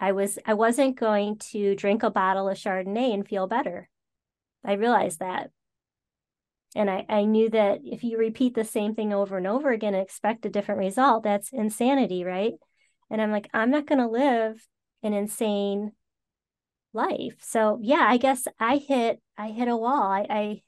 i 0.00 0.12
was 0.12 0.38
i 0.44 0.54
wasn't 0.54 0.98
going 0.98 1.38
to 1.38 1.74
drink 1.76 2.02
a 2.02 2.10
bottle 2.10 2.48
of 2.48 2.56
chardonnay 2.58 3.14
and 3.14 3.26
feel 3.26 3.46
better. 3.46 3.88
I 4.64 4.72
realized 4.74 5.20
that 5.20 5.50
and 6.76 6.90
I, 6.90 7.06
I 7.08 7.24
knew 7.24 7.48
that 7.50 7.80
if 7.82 8.04
you 8.04 8.18
repeat 8.18 8.54
the 8.54 8.64
same 8.64 8.94
thing 8.94 9.12
over 9.12 9.36
and 9.38 9.46
over 9.46 9.70
again 9.70 9.94
and 9.94 10.02
expect 10.02 10.44
a 10.46 10.50
different 10.50 10.80
result 10.80 11.24
that's 11.24 11.52
insanity 11.52 12.24
right? 12.24 12.52
And 13.10 13.22
i'm 13.22 13.32
like 13.32 13.48
i'm 13.54 13.70
not 13.70 13.86
going 13.86 14.00
to 14.00 14.08
live 14.08 14.66
an 15.02 15.14
insane 15.14 15.92
life. 16.92 17.36
So 17.40 17.78
yeah 17.82 18.04
i 18.06 18.16
guess 18.16 18.46
i 18.58 18.76
hit 18.76 19.20
i 19.36 19.48
hit 19.48 19.68
a 19.68 19.76
wall. 19.76 20.02
I, 20.02 20.26
I 20.28 20.62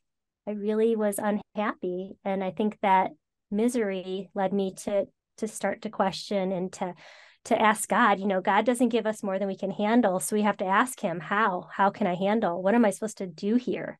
i 0.46 0.52
really 0.52 0.96
was 0.96 1.18
unhappy. 1.18 2.16
And 2.24 2.42
i 2.42 2.50
think 2.50 2.78
that 2.82 3.10
misery 3.50 4.30
led 4.34 4.52
me 4.52 4.74
to 4.84 5.06
to 5.38 5.48
start 5.48 5.82
to 5.82 5.90
question 5.90 6.52
and 6.52 6.72
to 6.72 6.94
to 7.42 7.60
ask 7.60 7.88
god 7.88 8.20
you 8.20 8.26
know 8.26 8.40
god 8.40 8.64
doesn't 8.66 8.90
give 8.90 9.06
us 9.06 9.22
more 9.22 9.38
than 9.38 9.48
we 9.48 9.56
can 9.56 9.70
handle 9.70 10.20
so 10.20 10.36
we 10.36 10.42
have 10.42 10.58
to 10.58 10.66
ask 10.66 11.00
him 11.00 11.18
how? 11.20 11.68
How 11.72 11.90
can 11.90 12.06
i 12.06 12.14
handle? 12.14 12.62
What 12.62 12.74
am 12.74 12.84
i 12.84 12.90
supposed 12.90 13.18
to 13.18 13.26
do 13.26 13.56
here 13.56 13.98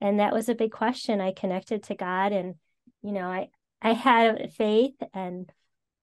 and 0.00 0.20
that 0.20 0.32
was 0.32 0.48
a 0.48 0.54
big 0.54 0.70
question 0.72 1.20
i 1.20 1.32
connected 1.32 1.82
to 1.82 1.94
god 1.94 2.32
and 2.32 2.54
you 3.02 3.12
know 3.12 3.26
i 3.26 3.48
i 3.82 3.92
had 3.92 4.52
faith 4.52 4.94
and 5.14 5.50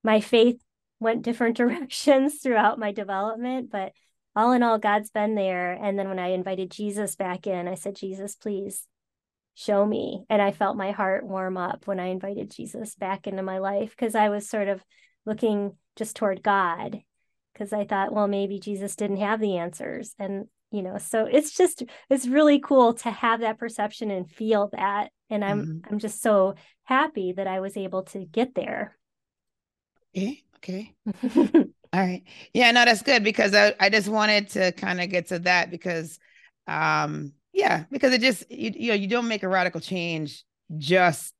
my 0.04 0.22
faith 0.22 0.62
went 1.00 1.22
different 1.22 1.58
directions 1.58 2.40
throughout 2.42 2.80
my 2.80 2.92
development, 2.92 3.70
but 3.72 3.94
all 4.36 4.52
in 4.52 4.64
all, 4.64 4.78
God's 4.78 5.10
been 5.10 5.36
there. 5.36 5.74
And 5.74 5.98
then 5.98 6.08
when 6.08 6.20
I 6.20 6.28
invited 6.28 6.72
Jesus 6.72 7.16
back 7.16 7.48
in, 7.48 7.68
I 7.68 7.76
said, 7.76 7.96
Jesus, 7.96 8.36
please 8.36 8.86
show 9.56 9.86
me. 9.86 10.26
And 10.30 10.42
I 10.42 10.52
felt 10.52 10.78
my 10.78 10.92
heart 10.92 11.26
warm 11.26 11.58
up 11.58 11.88
when 11.88 12.00
I 12.00 12.08
invited 12.08 12.52
Jesus 12.52 12.94
back 12.96 13.26
into 13.26 13.42
my 13.42 13.58
life 13.58 13.90
because 13.92 14.14
I 14.14 14.30
was 14.30 14.48
sort 14.48 14.68
of 14.68 14.84
looking 15.26 15.76
just 15.96 16.16
toward 16.16 16.44
God 16.44 17.02
because 17.54 17.74
I 17.74 17.86
thought, 17.86 18.14
well, 18.14 18.28
maybe 18.28 18.60
Jesus 18.60 18.96
didn't 18.96 19.18
have 19.18 19.40
the 19.40 19.58
answers. 19.58 20.14
And, 20.20 20.46
you 20.72 20.82
know, 20.82 20.98
so 20.98 21.26
it's 21.26 21.56
just, 21.56 21.84
it's 22.10 22.28
really 22.28 22.60
cool 22.60 22.94
to 22.96 23.12
have 23.12 23.42
that 23.42 23.58
perception 23.58 24.12
and 24.12 24.30
feel 24.30 24.70
that. 24.74 25.12
And 25.30 25.44
I'm, 25.44 25.62
mm-hmm. 25.62 25.94
I'm 25.94 26.00
just 26.00 26.22
so 26.22 26.56
happy 26.84 27.34
that 27.34 27.48
I 27.48 27.60
was 27.60 27.78
able 27.78 28.04
to 28.04 28.26
get 28.26 28.56
there. 28.56 28.98
okay 30.16 30.44
Okay. 30.58 30.94
All 31.94 32.02
right. 32.02 32.24
Yeah, 32.54 32.72
no, 32.72 32.86
that's 32.86 33.02
good 33.02 33.24
because 33.24 33.54
I, 33.54 33.74
I 33.80 33.90
just 33.90 34.08
wanted 34.08 34.50
to 34.50 34.72
kind 34.74 35.00
of 35.00 35.10
get 35.10 35.28
to 35.28 35.40
that 35.40 35.72
because 35.72 36.20
um 36.68 37.34
yeah, 37.54 37.86
because 37.92 38.14
it 38.14 38.22
just 38.22 38.50
you, 38.52 38.72
you 38.76 38.88
know, 38.90 38.96
you 38.96 39.08
don't 39.08 39.28
make 39.28 39.44
a 39.44 39.48
radical 39.48 39.82
change 39.82 40.44
just 40.78 41.34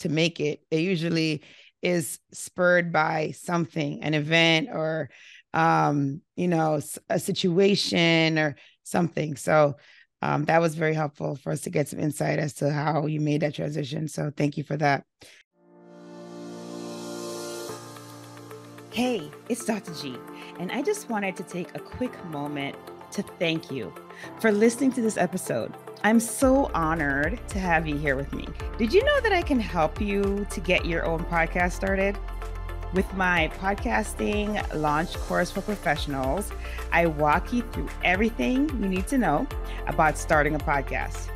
to 0.00 0.08
make 0.08 0.40
it. 0.40 0.62
It 0.70 0.80
usually 0.80 1.42
is 1.82 2.18
spurred 2.32 2.92
by 2.92 3.32
something, 3.32 4.02
an 4.02 4.14
event 4.14 4.68
or 4.72 5.10
um, 5.52 6.22
you 6.36 6.48
know, 6.48 6.80
a 7.08 7.18
situation 7.18 8.38
or 8.38 8.56
something. 8.84 9.36
So 9.36 9.76
um, 10.22 10.44
that 10.46 10.60
was 10.60 10.74
very 10.74 10.94
helpful 10.94 11.36
for 11.36 11.52
us 11.52 11.62
to 11.62 11.70
get 11.70 11.88
some 11.88 12.00
insight 12.00 12.38
as 12.38 12.54
to 12.54 12.70
how 12.70 13.06
you 13.06 13.20
made 13.20 13.42
that 13.42 13.54
transition. 13.54 14.08
So 14.08 14.30
thank 14.36 14.56
you 14.56 14.64
for 14.64 14.76
that. 14.76 15.04
Hey, 18.92 19.30
it's 19.48 19.64
Dr. 19.64 19.94
G, 19.94 20.16
and 20.58 20.72
I 20.72 20.82
just 20.82 21.08
wanted 21.08 21.36
to 21.36 21.44
take 21.44 21.74
a 21.76 21.78
quick 21.78 22.12
moment 22.26 22.74
to 23.12 23.22
thank 23.22 23.70
you 23.70 23.92
for 24.40 24.50
listening 24.50 24.90
to 24.92 25.00
this 25.00 25.16
episode. 25.16 25.72
I'm 26.02 26.18
so 26.18 26.70
honored 26.74 27.40
to 27.48 27.58
have 27.58 27.86
you 27.86 27.96
here 27.96 28.16
with 28.16 28.32
me. 28.32 28.46
Did 28.78 28.92
you 28.92 29.04
know 29.04 29.20
that 29.20 29.32
I 29.32 29.42
can 29.42 29.60
help 29.60 30.00
you 30.00 30.46
to 30.50 30.60
get 30.60 30.86
your 30.86 31.04
own 31.04 31.24
podcast 31.26 31.72
started? 31.72 32.18
With 32.92 33.14
my 33.14 33.52
podcasting 33.60 34.74
launch 34.74 35.14
course 35.18 35.48
for 35.48 35.60
professionals, 35.60 36.50
I 36.90 37.06
walk 37.06 37.52
you 37.52 37.62
through 37.70 37.88
everything 38.02 38.68
you 38.68 38.88
need 38.88 39.06
to 39.08 39.18
know 39.18 39.46
about 39.86 40.18
starting 40.18 40.56
a 40.56 40.58
podcast. 40.58 41.28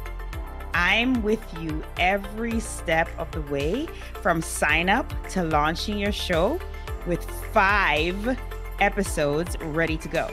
I'm 0.74 1.22
with 1.22 1.40
you 1.60 1.84
every 1.96 2.58
step 2.58 3.08
of 3.18 3.30
the 3.30 3.42
way 3.42 3.86
from 4.20 4.42
sign 4.42 4.88
up 4.88 5.12
to 5.28 5.44
launching 5.44 5.96
your 5.96 6.10
show 6.10 6.58
with 7.06 7.24
five 7.52 8.36
episodes 8.80 9.56
ready 9.60 9.96
to 9.98 10.08
go. 10.08 10.28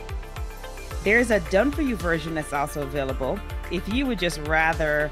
There's 1.04 1.30
a 1.30 1.40
done 1.52 1.70
for 1.70 1.84
you 1.84 1.98
version 1.98 2.34
that's 2.34 2.54
also 2.54 2.82
available. 2.82 3.40
If 3.72 3.88
you 3.94 4.08
would 4.08 4.18
just 4.18 4.40
rather 4.48 5.12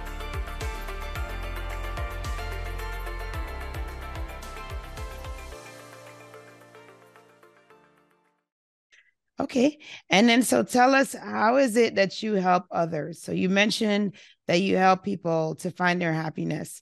Okay. 9.51 9.79
And 10.09 10.29
then 10.29 10.43
so 10.43 10.63
tell 10.63 10.95
us 10.95 11.13
how 11.13 11.57
is 11.57 11.75
it 11.75 11.95
that 11.95 12.23
you 12.23 12.35
help 12.35 12.63
others? 12.71 13.21
So 13.21 13.33
you 13.33 13.49
mentioned 13.49 14.15
that 14.47 14.61
you 14.61 14.77
help 14.77 15.03
people 15.03 15.55
to 15.55 15.71
find 15.71 16.01
their 16.01 16.13
happiness. 16.13 16.81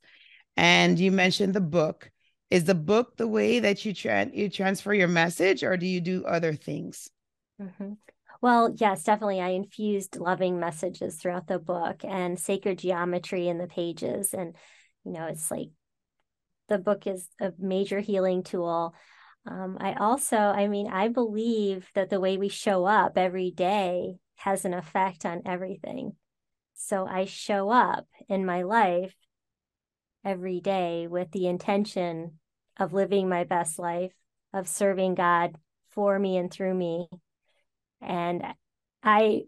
And 0.55 0.99
you 0.99 1.11
mentioned 1.11 1.55
the 1.55 1.61
book. 1.61 2.11
Is 2.51 2.65
the 2.65 2.75
book 2.75 3.17
the 3.17 3.27
way 3.27 3.59
that 3.59 3.85
you 3.85 3.93
tra- 3.95 4.29
you 4.31 4.49
transfer 4.49 4.93
your 4.93 5.07
message 5.07 5.63
or 5.63 5.77
do 5.77 5.87
you 5.87 5.99
do 5.99 6.25
other 6.25 6.53
things? 6.53 7.09
Mm-hmm. 7.59 7.93
Well, 8.39 8.71
yes, 8.77 9.01
definitely. 9.03 9.41
I 9.41 9.49
infused 9.49 10.17
loving 10.17 10.59
messages 10.59 11.15
throughout 11.15 11.47
the 11.47 11.57
book 11.57 12.05
and 12.05 12.39
sacred 12.39 12.77
geometry 12.77 13.47
in 13.47 13.57
the 13.57 13.67
pages. 13.67 14.31
And, 14.35 14.55
you 15.03 15.13
know, 15.13 15.25
it's 15.25 15.49
like 15.49 15.69
the 16.67 16.77
book 16.77 17.07
is 17.07 17.27
a 17.41 17.51
major 17.57 17.99
healing 17.99 18.43
tool. 18.43 18.93
Um, 19.49 19.77
I 19.79 19.93
also, 19.93 20.37
I 20.37 20.67
mean, 20.67 20.87
I 20.87 21.07
believe 21.07 21.89
that 21.95 22.09
the 22.09 22.19
way 22.19 22.37
we 22.37 22.49
show 22.49 22.85
up 22.85 23.17
every 23.17 23.51
day 23.51 24.17
has 24.35 24.63
an 24.65 24.73
effect 24.73 25.25
on 25.25 25.41
everything. 25.45 26.15
So 26.75 27.05
I 27.05 27.25
show 27.25 27.69
up 27.69 28.07
in 28.27 28.45
my 28.45 28.61
life 28.63 29.15
every 30.23 30.59
day 30.61 31.07
with 31.07 31.31
the 31.31 31.47
intention 31.47 32.39
of 32.77 32.93
living 32.93 33.27
my 33.27 33.43
best 33.43 33.79
life, 33.79 34.13
of 34.53 34.67
serving 34.67 35.15
God 35.15 35.57
for 35.89 36.17
me 36.17 36.37
and 36.37 36.51
through 36.51 36.73
me 36.73 37.07
and 38.01 38.43
i 39.03 39.41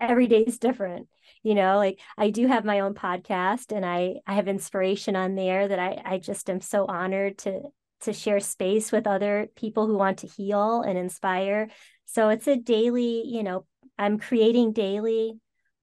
every 0.00 0.26
day 0.26 0.42
is 0.42 0.58
different 0.58 1.08
you 1.42 1.54
know 1.54 1.76
like 1.76 1.98
i 2.16 2.30
do 2.30 2.46
have 2.46 2.64
my 2.64 2.80
own 2.80 2.94
podcast 2.94 3.74
and 3.74 3.84
i 3.84 4.14
i 4.26 4.34
have 4.34 4.48
inspiration 4.48 5.16
on 5.16 5.34
there 5.34 5.66
that 5.68 5.78
i 5.78 6.00
i 6.04 6.18
just 6.18 6.48
am 6.50 6.60
so 6.60 6.84
honored 6.86 7.38
to 7.38 7.60
to 8.02 8.12
share 8.12 8.40
space 8.40 8.92
with 8.92 9.06
other 9.06 9.48
people 9.56 9.86
who 9.86 9.96
want 9.96 10.18
to 10.18 10.26
heal 10.26 10.82
and 10.82 10.98
inspire. 10.98 11.68
So 12.06 12.28
it's 12.28 12.46
a 12.46 12.56
daily 12.56 13.22
you 13.26 13.42
know 13.42 13.64
i'm 13.98 14.18
creating 14.18 14.72
daily 14.72 15.34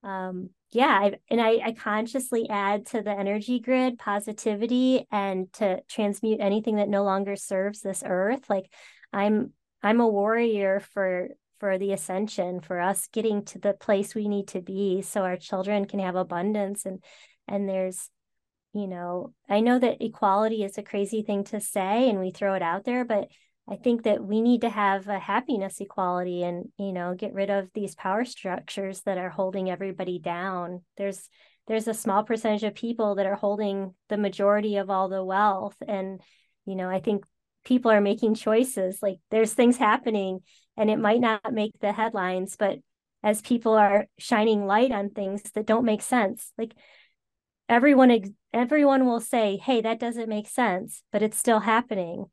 um 0.04 0.50
yeah 0.72 1.00
I, 1.02 1.14
and 1.30 1.42
I, 1.42 1.60
I 1.66 1.72
consciously 1.74 2.50
add 2.50 2.86
to 2.88 3.02
the 3.02 3.12
energy 3.12 3.60
grid 3.60 4.00
positivity 4.00 5.06
and 5.12 5.52
to 5.54 5.82
transmute 5.90 6.40
anything 6.40 6.78
that 6.78 6.88
no 6.88 7.04
longer 7.04 7.36
serves 7.36 7.82
this 7.82 8.04
earth. 8.06 8.50
Like 8.50 8.72
i'm 9.12 9.52
i'm 9.84 10.00
a 10.00 10.08
warrior 10.08 10.80
for 10.94 11.30
for 11.60 11.78
the 11.78 11.94
ascension, 11.94 12.60
for 12.60 12.80
us 12.80 13.08
getting 13.14 13.46
to 13.46 13.60
the 13.60 13.74
place 13.74 14.16
we 14.16 14.28
need 14.28 14.48
to 14.48 14.62
be 14.62 15.04
so 15.04 15.22
our 15.22 15.38
children 15.38 15.86
can 15.86 16.00
have 16.00 16.16
abundance 16.16 16.86
and 16.86 17.04
and 17.48 17.70
there's 17.70 18.10
you 18.74 18.88
know, 18.88 19.34
I 19.50 19.60
know 19.60 19.80
that 19.80 20.02
equality 20.02 20.64
is 20.64 20.78
a 20.78 20.84
crazy 20.84 21.24
thing 21.24 21.44
to 21.46 21.60
say 21.60 22.10
and 22.10 22.20
we 22.20 22.32
throw 22.32 22.54
it 22.54 22.62
out 22.62 22.86
there, 22.86 23.04
but 23.04 23.28
I 23.70 23.76
think 23.76 24.04
that 24.04 24.24
we 24.24 24.42
need 24.42 24.62
to 24.62 24.70
have 24.70 25.08
a 25.08 25.20
happiness 25.20 25.80
equality 25.80 26.44
and, 26.44 26.70
you 26.78 26.94
know, 26.94 27.14
get 27.14 27.34
rid 27.34 27.50
of 27.50 27.70
these 27.74 27.96
power 27.96 28.26
structures 28.26 29.02
that 29.02 29.18
are 29.18 29.30
holding 29.30 29.70
everybody 29.70 30.20
down. 30.20 30.82
There's 30.98 31.30
there's 31.68 31.88
a 31.88 31.94
small 31.94 32.24
percentage 32.24 32.64
of 32.64 32.74
people 32.74 33.16
that 33.16 33.28
are 33.28 33.36
holding 33.36 33.94
the 34.10 34.18
majority 34.18 34.78
of 34.78 34.90
all 34.90 35.10
the 35.10 35.24
wealth 35.24 35.76
and 35.88 36.22
you 36.66 36.76
know, 36.76 36.90
I 36.90 37.00
think 37.00 37.26
people 37.64 37.92
are 37.92 38.02
making 38.02 38.36
choices 38.36 39.00
like 39.02 39.18
there's 39.30 39.54
things 39.54 39.78
happening 39.78 40.40
and 40.78 40.90
it 40.90 40.98
might 40.98 41.20
not 41.20 41.54
make 41.54 41.72
the 41.80 41.92
headlines 41.92 42.56
but 42.58 42.80
as 43.24 43.42
people 43.42 43.74
are 43.74 44.08
shining 44.18 44.66
light 44.66 44.92
on 44.92 45.10
things 45.10 45.44
that 45.52 45.68
don't 45.68 45.86
make 45.86 46.02
sense 46.02 46.52
like 46.58 46.74
everyone 47.72 48.36
everyone 48.52 49.06
will 49.06 49.22
say 49.22 49.56
hey 49.56 49.80
that 49.80 49.98
doesn't 49.98 50.28
make 50.28 50.48
sense 50.48 51.04
but 51.12 51.24
it's 51.24 51.38
still 51.38 51.62
happening. 51.62 52.26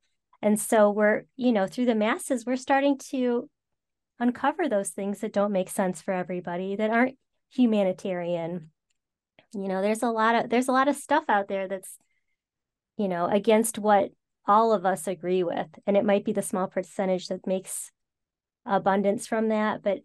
And 0.43 0.61
so 0.61 0.91
we're 0.91 1.23
you 1.37 1.53
know 1.53 1.67
through 1.67 1.87
the 1.87 1.95
masses 1.95 2.45
we're 2.45 2.57
starting 2.57 2.99
to 3.11 3.49
uncover 4.19 4.69
those 4.69 4.91
things 4.91 5.21
that 5.21 5.33
don't 5.33 5.53
make 5.53 5.71
sense 5.71 6.03
for 6.03 6.13
everybody 6.13 6.75
that 6.77 6.91
aren't 6.91 7.17
humanitarian. 7.51 8.71
You 9.55 9.69
know 9.69 9.81
there's 9.81 10.03
a 10.03 10.11
lot 10.11 10.35
of 10.35 10.51
there's 10.51 10.69
a 10.69 10.73
lot 10.73 10.89
of 10.89 10.97
stuff 10.97 11.25
out 11.29 11.47
there 11.47 11.69
that's 11.69 11.97
you 12.97 13.07
know 13.07 13.27
against 13.27 13.79
what 13.79 14.11
all 14.47 14.73
of 14.73 14.85
us 14.85 15.07
agree 15.07 15.45
with. 15.45 15.69
And 15.87 15.97
it 15.97 16.05
might 16.05 16.25
be 16.25 16.33
the 16.33 16.43
small 16.43 16.67
percentage 16.67 17.29
that 17.29 17.47
makes 17.47 17.93
abundance 18.67 19.27
from 19.27 19.49
that 19.49 19.83
but 19.83 20.01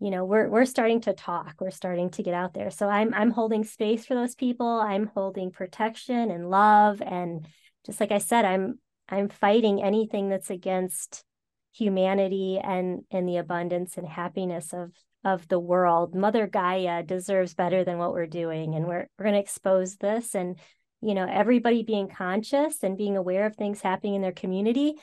you 0.00 0.10
know 0.10 0.24
we're 0.24 0.48
we're 0.48 0.64
starting 0.64 1.00
to 1.00 1.12
talk 1.12 1.54
we're 1.60 1.70
starting 1.70 2.10
to 2.10 2.22
get 2.22 2.34
out 2.34 2.54
there. 2.54 2.70
So 2.70 2.88
i'm 2.88 3.12
i'm 3.14 3.30
holding 3.30 3.64
space 3.64 4.04
for 4.04 4.14
those 4.14 4.34
people. 4.34 4.66
I'm 4.66 5.10
holding 5.14 5.50
protection 5.50 6.30
and 6.30 6.50
love. 6.50 7.02
And 7.02 7.46
just 7.86 8.00
like 8.00 8.12
i 8.12 8.18
said 8.18 8.44
i'm 8.44 8.78
i'm 9.08 9.28
fighting 9.28 9.82
anything 9.82 10.28
that's 10.28 10.50
against 10.50 11.24
humanity 11.72 12.60
and 12.62 13.02
and 13.10 13.28
the 13.28 13.36
abundance 13.36 13.96
and 13.96 14.06
happiness 14.06 14.72
of 14.72 14.92
of 15.24 15.48
the 15.48 15.58
world. 15.58 16.14
Mother 16.14 16.46
gaia 16.46 17.02
deserves 17.02 17.54
better 17.54 17.84
than 17.84 17.98
what 17.98 18.12
we're 18.12 18.26
doing 18.26 18.74
and 18.74 18.86
we're 18.86 19.08
we're 19.18 19.24
going 19.24 19.34
to 19.34 19.40
expose 19.40 19.96
this. 19.96 20.34
And 20.34 20.58
you 21.00 21.14
know 21.14 21.26
everybody 21.28 21.82
being 21.82 22.08
conscious 22.08 22.82
and 22.82 22.96
being 22.96 23.16
aware 23.16 23.46
of 23.46 23.56
things 23.56 23.80
happening 23.80 24.14
in 24.14 24.22
their 24.22 24.32
community 24.32 24.94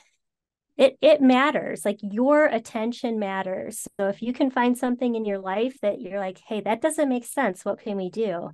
it 0.76 0.96
it 1.00 1.20
matters 1.20 1.84
like 1.84 1.98
your 2.02 2.46
attention 2.46 3.18
matters 3.18 3.88
so 3.98 4.08
if 4.08 4.22
you 4.22 4.32
can 4.32 4.50
find 4.50 4.76
something 4.76 5.14
in 5.14 5.24
your 5.24 5.38
life 5.38 5.76
that 5.80 6.00
you're 6.00 6.20
like 6.20 6.40
hey 6.46 6.60
that 6.60 6.80
doesn't 6.80 7.08
make 7.08 7.24
sense 7.24 7.64
what 7.64 7.80
can 7.80 7.96
we 7.96 8.10
do 8.10 8.50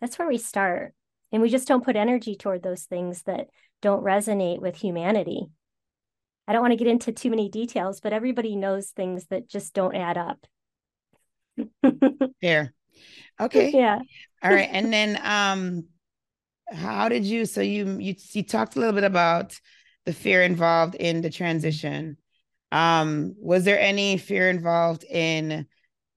that's 0.00 0.18
where 0.18 0.28
we 0.28 0.38
start 0.38 0.94
and 1.32 1.42
we 1.42 1.48
just 1.48 1.66
don't 1.68 1.84
put 1.84 1.96
energy 1.96 2.36
toward 2.36 2.62
those 2.62 2.84
things 2.84 3.22
that 3.22 3.48
don't 3.82 4.04
resonate 4.04 4.60
with 4.60 4.76
humanity 4.76 5.46
i 6.46 6.52
don't 6.52 6.62
want 6.62 6.72
to 6.72 6.78
get 6.78 6.86
into 6.86 7.12
too 7.12 7.30
many 7.30 7.48
details 7.48 8.00
but 8.00 8.12
everybody 8.12 8.56
knows 8.56 8.90
things 8.90 9.26
that 9.26 9.48
just 9.48 9.74
don't 9.74 9.96
add 9.96 10.16
up 10.16 10.46
Fair. 12.40 12.72
Okay. 13.40 13.72
Yeah. 13.74 13.98
All 14.44 14.50
right. 14.52 14.68
And 14.70 14.92
then 14.92 15.18
um 15.20 15.86
how 16.72 17.08
did 17.08 17.24
you 17.24 17.46
so 17.46 17.60
you 17.60 17.98
you 17.98 18.14
you 18.32 18.42
talked 18.44 18.76
a 18.76 18.78
little 18.78 18.94
bit 18.94 19.02
about 19.02 19.58
the 20.06 20.12
fear 20.12 20.42
involved 20.42 20.94
in 20.94 21.20
the 21.22 21.30
transition. 21.30 22.16
Um, 22.72 23.34
was 23.38 23.64
there 23.64 23.80
any 23.80 24.16
fear 24.16 24.50
involved 24.50 25.04
in 25.04 25.66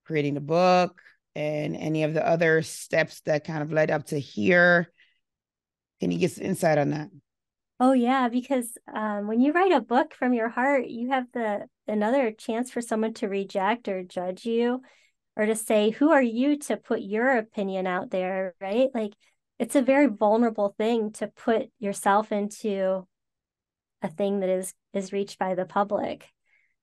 creating 0.05 0.33
the 0.33 0.41
book 0.41 1.01
and 1.35 1.75
any 1.75 2.03
of 2.03 2.13
the 2.13 2.27
other 2.27 2.61
steps 2.61 3.21
that 3.21 3.45
kind 3.45 3.61
of 3.61 3.71
led 3.71 3.91
up 3.91 4.05
to 4.07 4.19
here? 4.19 4.91
Can 5.99 6.11
you 6.11 6.17
get 6.17 6.31
some 6.31 6.45
insight 6.45 6.77
on 6.77 6.91
that? 6.91 7.09
Oh 7.79 7.91
yeah, 7.91 8.27
because 8.27 8.75
um, 8.91 9.27
when 9.27 9.39
you 9.39 9.51
write 9.51 9.71
a 9.71 9.81
book 9.81 10.15
from 10.15 10.33
your 10.33 10.49
heart, 10.49 10.87
you 10.87 11.09
have 11.09 11.25
the 11.31 11.67
another 11.87 12.31
chance 12.31 12.71
for 12.71 12.81
someone 12.81 13.13
to 13.15 13.27
reject 13.27 13.87
or 13.87 14.03
judge 14.03 14.45
you, 14.45 14.81
or 15.35 15.45
to 15.45 15.55
say, 15.55 15.91
"Who 15.91 16.11
are 16.11 16.21
you 16.21 16.57
to 16.59 16.77
put 16.77 17.01
your 17.01 17.37
opinion 17.37 17.85
out 17.85 18.09
there?" 18.09 18.55
Right? 18.59 18.89
Like 18.95 19.13
it's 19.59 19.75
a 19.75 19.83
very 19.83 20.07
vulnerable 20.07 20.73
thing 20.77 21.11
to 21.13 21.27
put 21.27 21.69
yourself 21.77 22.31
into 22.31 23.07
a 24.01 24.07
thing 24.07 24.39
that 24.41 24.49
is 24.49 24.73
is 24.93 25.13
reached 25.13 25.39
by 25.39 25.55
the 25.55 25.65
public. 25.65 26.27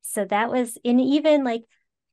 So 0.02 0.24
that 0.26 0.50
was 0.50 0.78
in 0.84 1.00
even 1.00 1.44
like 1.44 1.62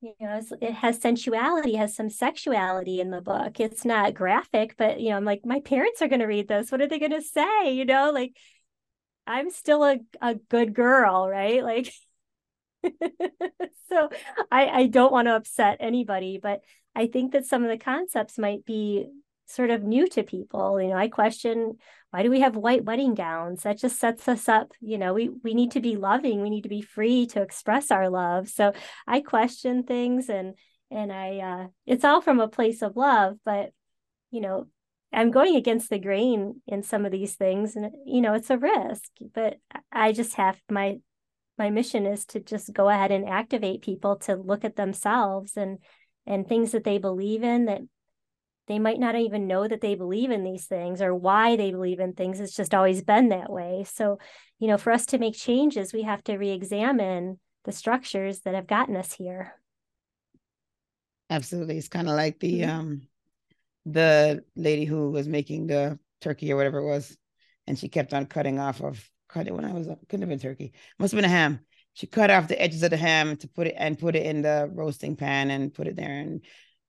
you 0.02 0.14
know 0.20 0.42
it 0.62 0.74
has 0.74 1.00
sensuality 1.00 1.78
has 1.78 1.96
some 1.96 2.10
sexuality 2.10 3.00
in 3.00 3.12
the 3.12 3.22
book. 3.22 3.60
It's 3.60 3.86
not 3.86 4.14
graphic 4.14 4.76
but 4.78 5.00
you 5.00 5.10
know 5.10 5.18
i'm 5.18 5.26
like 5.26 5.46
my 5.46 5.60
parents 5.62 6.02
are 6.02 6.08
going 6.08 6.20
to 6.20 6.26
read 6.26 6.48
this. 6.48 6.72
What 6.72 6.82
are 6.82 6.88
they 6.88 7.00
going 7.00 7.12
to 7.12 7.22
say? 7.22 7.74
You 7.74 7.86
know 7.86 8.12
like 8.12 8.36
i'm 9.28 9.50
still 9.52 9.84
a, 9.84 10.00
a 10.22 10.36
good 10.36 10.74
girl 10.74 11.28
right? 11.30 11.64
Like 11.64 11.94
so 13.90 14.10
i 14.52 14.68
i 14.68 14.88
don't 14.88 15.12
want 15.12 15.28
to 15.28 15.36
upset 15.36 15.78
anybody 15.80 16.40
but 16.42 16.62
i 16.96 17.06
think 17.06 17.34
that 17.34 17.46
some 17.46 17.64
of 17.64 17.70
the 17.70 17.78
concepts 17.78 18.40
might 18.40 18.66
be 18.66 19.06
sort 19.54 19.70
of 19.70 19.84
new 19.84 20.08
to 20.10 20.24
people. 20.24 20.82
You 20.82 20.90
know, 20.90 20.98
I 20.98 21.08
question 21.08 21.78
why 22.12 22.24
do 22.24 22.30
we 22.30 22.42
have 22.42 22.58
white 22.58 22.84
wedding 22.84 23.16
gowns? 23.16 23.64
That 23.64 23.78
just 23.78 23.98
sets 23.98 24.28
us 24.28 24.50
up. 24.50 24.74
You 24.82 24.98
know, 24.98 25.14
we 25.14 25.30
we 25.44 25.54
need 25.54 25.72
to 25.72 25.82
be 25.82 25.96
loving. 25.96 26.42
We 26.42 26.50
need 26.50 26.64
to 26.64 26.70
be 26.70 26.82
free 26.82 27.26
to 27.28 27.42
express 27.42 27.90
our 27.90 28.10
love. 28.10 28.50
So 28.50 28.74
I 29.08 29.22
question 29.22 29.84
things, 29.84 30.30
and 30.30 30.56
and 30.92 31.12
I 31.12 31.38
uh, 31.38 31.68
it's 31.86 32.04
all 32.04 32.22
from 32.22 32.40
a 32.42 32.50
place 32.50 32.82
of 32.82 32.98
love. 32.98 33.38
But 33.46 33.72
you 34.30 34.42
know, 34.42 34.68
I'm 35.14 35.32
going 35.32 35.56
against 35.56 35.90
the 35.90 36.00
grain 36.00 36.62
in 36.68 36.84
some 36.84 37.06
of 37.06 37.14
these 37.14 37.36
things, 37.36 37.78
and 37.78 37.92
you 38.06 38.20
know, 38.20 38.34
it's 38.34 38.50
a 38.50 38.58
risk. 38.58 39.10
But 39.34 39.58
I 39.92 40.12
just 40.12 40.36
have 40.36 40.60
my 40.70 40.98
my 41.58 41.70
mission 41.70 42.06
is 42.06 42.26
to 42.26 42.42
just 42.42 42.74
go 42.74 42.90
ahead 42.90 43.12
and 43.12 43.28
activate 43.28 43.84
people 43.84 44.18
to 44.18 44.36
look 44.36 44.66
at 44.66 44.76
themselves 44.76 45.56
and 45.56 45.78
and 46.28 46.46
things 46.46 46.72
that 46.72 46.84
they 46.84 46.98
believe 46.98 47.42
in 47.42 47.66
that 47.66 47.82
they 48.68 48.80
might 48.80 49.00
not 49.00 49.16
even 49.16 49.48
know 49.48 49.68
that 49.68 49.82
they 49.82 49.96
believe 49.96 50.32
in 50.32 50.44
these 50.44 50.66
things 50.66 51.02
or 51.02 51.14
why 51.14 51.56
they 51.56 51.72
believe 51.72 52.00
in 52.00 52.14
things 52.14 52.40
it's 52.40 52.56
just 52.56 52.74
always 52.74 53.04
been 53.04 53.30
that 53.30 53.52
way. 53.52 53.86
So 53.92 54.20
you 54.60 54.68
know 54.68 54.78
for 54.78 54.92
us 54.92 55.06
to 55.08 55.18
make 55.18 55.36
changes 55.36 55.94
we 55.94 56.04
have 56.04 56.24
to 56.26 56.38
re-examine 56.38 57.40
the 57.66 57.72
structures 57.72 58.42
that 58.42 58.56
have 58.56 58.68
gotten 58.68 58.96
us 58.96 59.14
here. 59.14 59.54
Absolutely. 61.30 61.78
It's 61.78 61.88
kind 61.88 62.10
of 62.10 62.16
like 62.16 62.40
the 62.40 62.62
mm-hmm. 62.62 62.70
um 62.72 63.02
the 63.86 64.44
lady 64.56 64.86
who 64.86 65.10
was 65.10 65.28
making 65.28 65.68
the 65.68 65.98
turkey 66.22 66.52
or 66.52 66.56
whatever 66.56 66.78
it 66.78 66.86
was 66.86 67.18
and 67.66 67.80
she 67.80 67.90
kept 67.90 68.14
on 68.14 68.26
cutting 68.28 68.60
off 68.60 68.82
of 68.82 69.04
cut 69.28 69.48
it 69.48 69.56
when 69.56 69.66
i 69.66 69.72
was 69.72 69.88
couldn't 70.08 70.22
have 70.22 70.30
been 70.30 70.40
turkey. 70.40 70.74
Must 71.00 71.14
have 71.14 71.18
been 71.18 71.26
a 71.26 71.34
ham. 71.34 71.62
She 71.94 72.08
cut 72.08 72.30
off 72.30 72.48
the 72.48 72.62
edges 72.62 72.84
of 72.84 72.90
the 72.90 72.98
ham 72.98 73.36
to 73.38 73.48
put 73.48 73.68
it 73.68 73.76
and 73.78 73.98
put 73.98 74.16
it 74.16 74.26
in 74.26 74.42
the 74.42 74.70
roasting 74.72 75.16
pan 75.16 75.52
and 75.52 75.74
put 75.74 75.88
it 75.88 75.96
there 75.96 76.12
and 76.12 76.42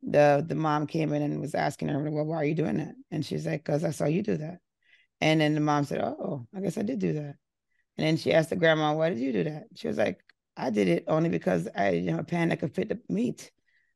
the 0.02 0.44
the 0.46 0.54
mom 0.54 0.86
came 0.86 1.12
in 1.12 1.22
and 1.22 1.40
was 1.40 1.54
asking 1.54 1.88
her, 1.88 2.10
"Well, 2.10 2.24
why 2.24 2.36
are 2.36 2.44
you 2.44 2.54
doing 2.54 2.78
that?" 2.78 2.94
And 3.10 3.24
she's 3.24 3.46
like, 3.46 3.64
"Cause 3.64 3.84
I 3.84 3.90
saw 3.90 4.06
you 4.06 4.22
do 4.22 4.36
that." 4.38 4.58
And 5.20 5.40
then 5.40 5.54
the 5.54 5.60
mom 5.60 5.84
said, 5.84 6.00
"Oh, 6.00 6.46
I 6.54 6.60
guess 6.60 6.78
I 6.78 6.82
did 6.82 6.98
do 6.98 7.12
that." 7.14 7.36
And 7.98 8.06
then 8.06 8.16
she 8.16 8.32
asked 8.32 8.50
the 8.50 8.56
grandma, 8.56 8.94
"Why 8.94 9.10
did 9.10 9.18
you 9.18 9.32
do 9.32 9.44
that?" 9.44 9.64
She 9.76 9.88
was 9.88 9.98
like, 9.98 10.20
"I 10.56 10.70
did 10.70 10.88
it 10.88 11.04
only 11.08 11.28
because 11.28 11.68
I 11.74 11.90
you 11.90 12.12
know 12.12 12.18
a 12.18 12.24
pan 12.24 12.48
that 12.48 12.60
could 12.60 12.74
fit 12.74 12.88
the 12.88 13.00
meat. 13.08 13.50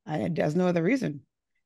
I 0.07 0.29
there's 0.33 0.57
no 0.57 0.69
other 0.69 0.83
reason. 0.83 1.23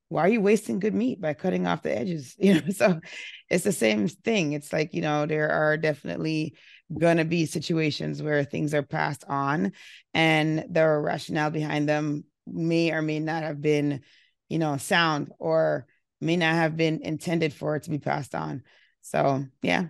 Why 0.08 0.22
are 0.22 0.28
you 0.28 0.40
wasting 0.40 0.80
good 0.80 0.94
meat 0.94 1.20
by 1.20 1.34
cutting 1.34 1.66
off 1.66 1.82
the 1.82 1.96
edges? 1.96 2.34
You 2.38 2.54
know, 2.54 2.70
so 2.70 3.00
it's 3.48 3.64
the 3.64 3.72
same 3.72 4.08
thing. 4.08 4.52
It's 4.54 4.72
like 4.72 4.94
you 4.94 5.02
know 5.02 5.26
there 5.26 5.50
are 5.50 5.76
definitely 5.76 6.56
gonna 6.98 7.24
be 7.24 7.46
situations 7.46 8.22
where 8.22 8.42
things 8.44 8.74
are 8.74 8.82
passed 8.82 9.24
on, 9.28 9.72
and 10.14 10.64
the 10.70 10.86
rationale 10.86 11.50
behind 11.50 11.88
them 11.88 12.24
may 12.46 12.90
or 12.92 13.02
may 13.02 13.20
not 13.20 13.42
have 13.42 13.60
been 13.60 14.02
you 14.50 14.58
know, 14.58 14.76
sound 14.76 15.32
or 15.38 15.86
may 16.20 16.36
not 16.36 16.54
have 16.54 16.76
been 16.76 17.00
intended 17.02 17.54
for 17.54 17.76
it 17.76 17.84
to 17.84 17.90
be 17.90 17.98
passed 17.98 18.34
on. 18.34 18.62
So 19.00 19.46
yeah, 19.62 19.86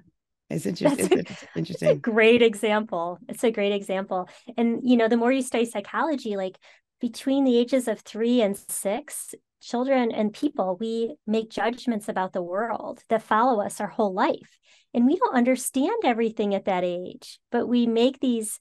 it's, 0.48 0.66
inter- 0.66 0.92
it's, 0.92 1.00
it's 1.00 1.44
interesting. 1.56 1.88
It's 1.88 1.98
a 1.98 2.00
great 2.10 2.42
example. 2.42 3.18
It's 3.28 3.42
a 3.42 3.50
great 3.50 3.72
example. 3.72 4.28
And 4.56 4.80
you 4.84 4.96
know, 4.96 5.08
the 5.08 5.16
more 5.16 5.32
you 5.32 5.42
study 5.42 5.64
psychology, 5.64 6.36
like 6.36 6.56
between 7.00 7.44
the 7.44 7.56
ages 7.56 7.88
of 7.88 8.00
three 8.00 8.42
and 8.42 8.56
six, 8.56 9.34
children 9.60 10.12
and 10.12 10.32
people, 10.32 10.76
we 10.78 11.16
make 11.26 11.50
judgments 11.50 12.08
about 12.08 12.32
the 12.32 12.42
world 12.42 13.02
that 13.08 13.22
follow 13.22 13.60
us 13.60 13.80
our 13.80 13.88
whole 13.88 14.12
life. 14.12 14.58
And 14.92 15.06
we 15.06 15.16
don't 15.16 15.36
understand 15.36 16.02
everything 16.04 16.54
at 16.54 16.64
that 16.64 16.84
age, 16.84 17.38
but 17.50 17.66
we 17.66 17.86
make 17.86 18.20
these 18.20 18.60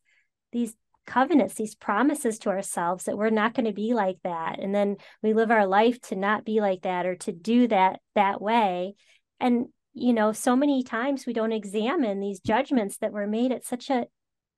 these 0.51 0.73
covenants, 1.09 1.55
these 1.55 1.75
promises 1.75 2.39
to 2.39 2.49
ourselves 2.49 3.05
that 3.05 3.17
we're 3.17 3.29
not 3.29 3.53
going 3.53 3.65
to 3.65 3.73
be 3.73 3.93
like 3.93 4.17
that. 4.23 4.59
And 4.59 4.73
then 4.73 4.97
we 5.21 5.33
live 5.33 5.51
our 5.51 5.65
life 5.65 5.99
to 6.03 6.15
not 6.15 6.45
be 6.45 6.61
like 6.61 6.83
that 6.83 7.05
or 7.05 7.15
to 7.15 7.31
do 7.31 7.67
that 7.67 7.99
that 8.15 8.41
way. 8.41 8.95
And, 9.39 9.67
you 9.93 10.13
know, 10.13 10.31
so 10.31 10.55
many 10.55 10.83
times 10.83 11.25
we 11.25 11.33
don't 11.33 11.51
examine 11.51 12.19
these 12.19 12.39
judgments 12.39 12.97
that 12.97 13.11
were 13.11 13.27
made 13.27 13.51
at 13.51 13.65
such 13.65 13.89
a 13.89 14.05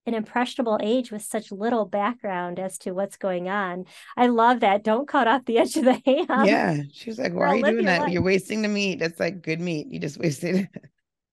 an 0.05 0.13
impressionable 0.13 0.79
age 0.81 1.11
with 1.11 1.21
such 1.21 1.51
little 1.51 1.85
background 1.85 2.59
as 2.59 2.77
to 2.79 2.91
what's 2.91 3.17
going 3.17 3.49
on. 3.49 3.85
I 4.17 4.27
love 4.27 4.61
that. 4.61 4.83
Don't 4.83 5.07
cut 5.07 5.27
off 5.27 5.45
the 5.45 5.57
edge 5.59 5.75
of 5.75 5.85
the 5.85 6.01
ham. 6.05 6.45
Yeah. 6.45 6.81
She 6.91 7.09
was 7.09 7.19
like, 7.19 7.33
Why 7.33 7.47
are 7.47 7.55
you 7.55 7.63
doing 7.63 7.85
that? 7.85 8.01
Life. 8.01 8.11
You're 8.11 8.23
wasting 8.23 8.61
the 8.61 8.67
meat. 8.67 8.99
That's 8.99 9.19
like 9.19 9.41
good 9.41 9.61
meat. 9.61 9.87
You 9.89 9.99
just 9.99 10.17
wasted 10.19 10.55
it. 10.55 10.69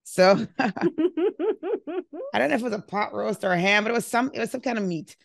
So 0.09 0.47
I 0.59 0.73
don't 2.39 2.49
know 2.49 2.55
if 2.55 2.61
it 2.61 2.63
was 2.63 2.73
a 2.73 2.79
pot 2.79 3.13
roast 3.13 3.45
or 3.45 3.53
a 3.53 3.61
ham, 3.61 3.85
but 3.85 3.91
it 3.91 3.95
was 3.95 4.07
some 4.07 4.31
it 4.33 4.41
was 4.41 4.51
some 4.51 4.63
kind 4.63 4.79
of 4.79 4.85
meat. 4.85 5.17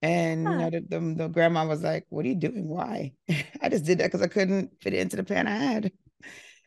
And 0.00 0.46
huh. 0.46 0.52
you 0.52 0.58
know, 0.58 0.70
the, 0.70 0.80
the, 0.80 1.14
the, 1.16 1.28
grandma 1.28 1.66
was 1.66 1.82
like, 1.82 2.06
What 2.08 2.24
are 2.24 2.28
you 2.28 2.36
doing? 2.36 2.68
Why? 2.68 3.14
I 3.60 3.68
just 3.68 3.84
did 3.84 3.98
that 3.98 4.04
because 4.04 4.22
I 4.22 4.28
couldn't 4.28 4.80
fit 4.80 4.94
it 4.94 5.00
into 5.00 5.16
the 5.16 5.24
pan 5.24 5.48
I 5.48 5.56
had. 5.56 5.92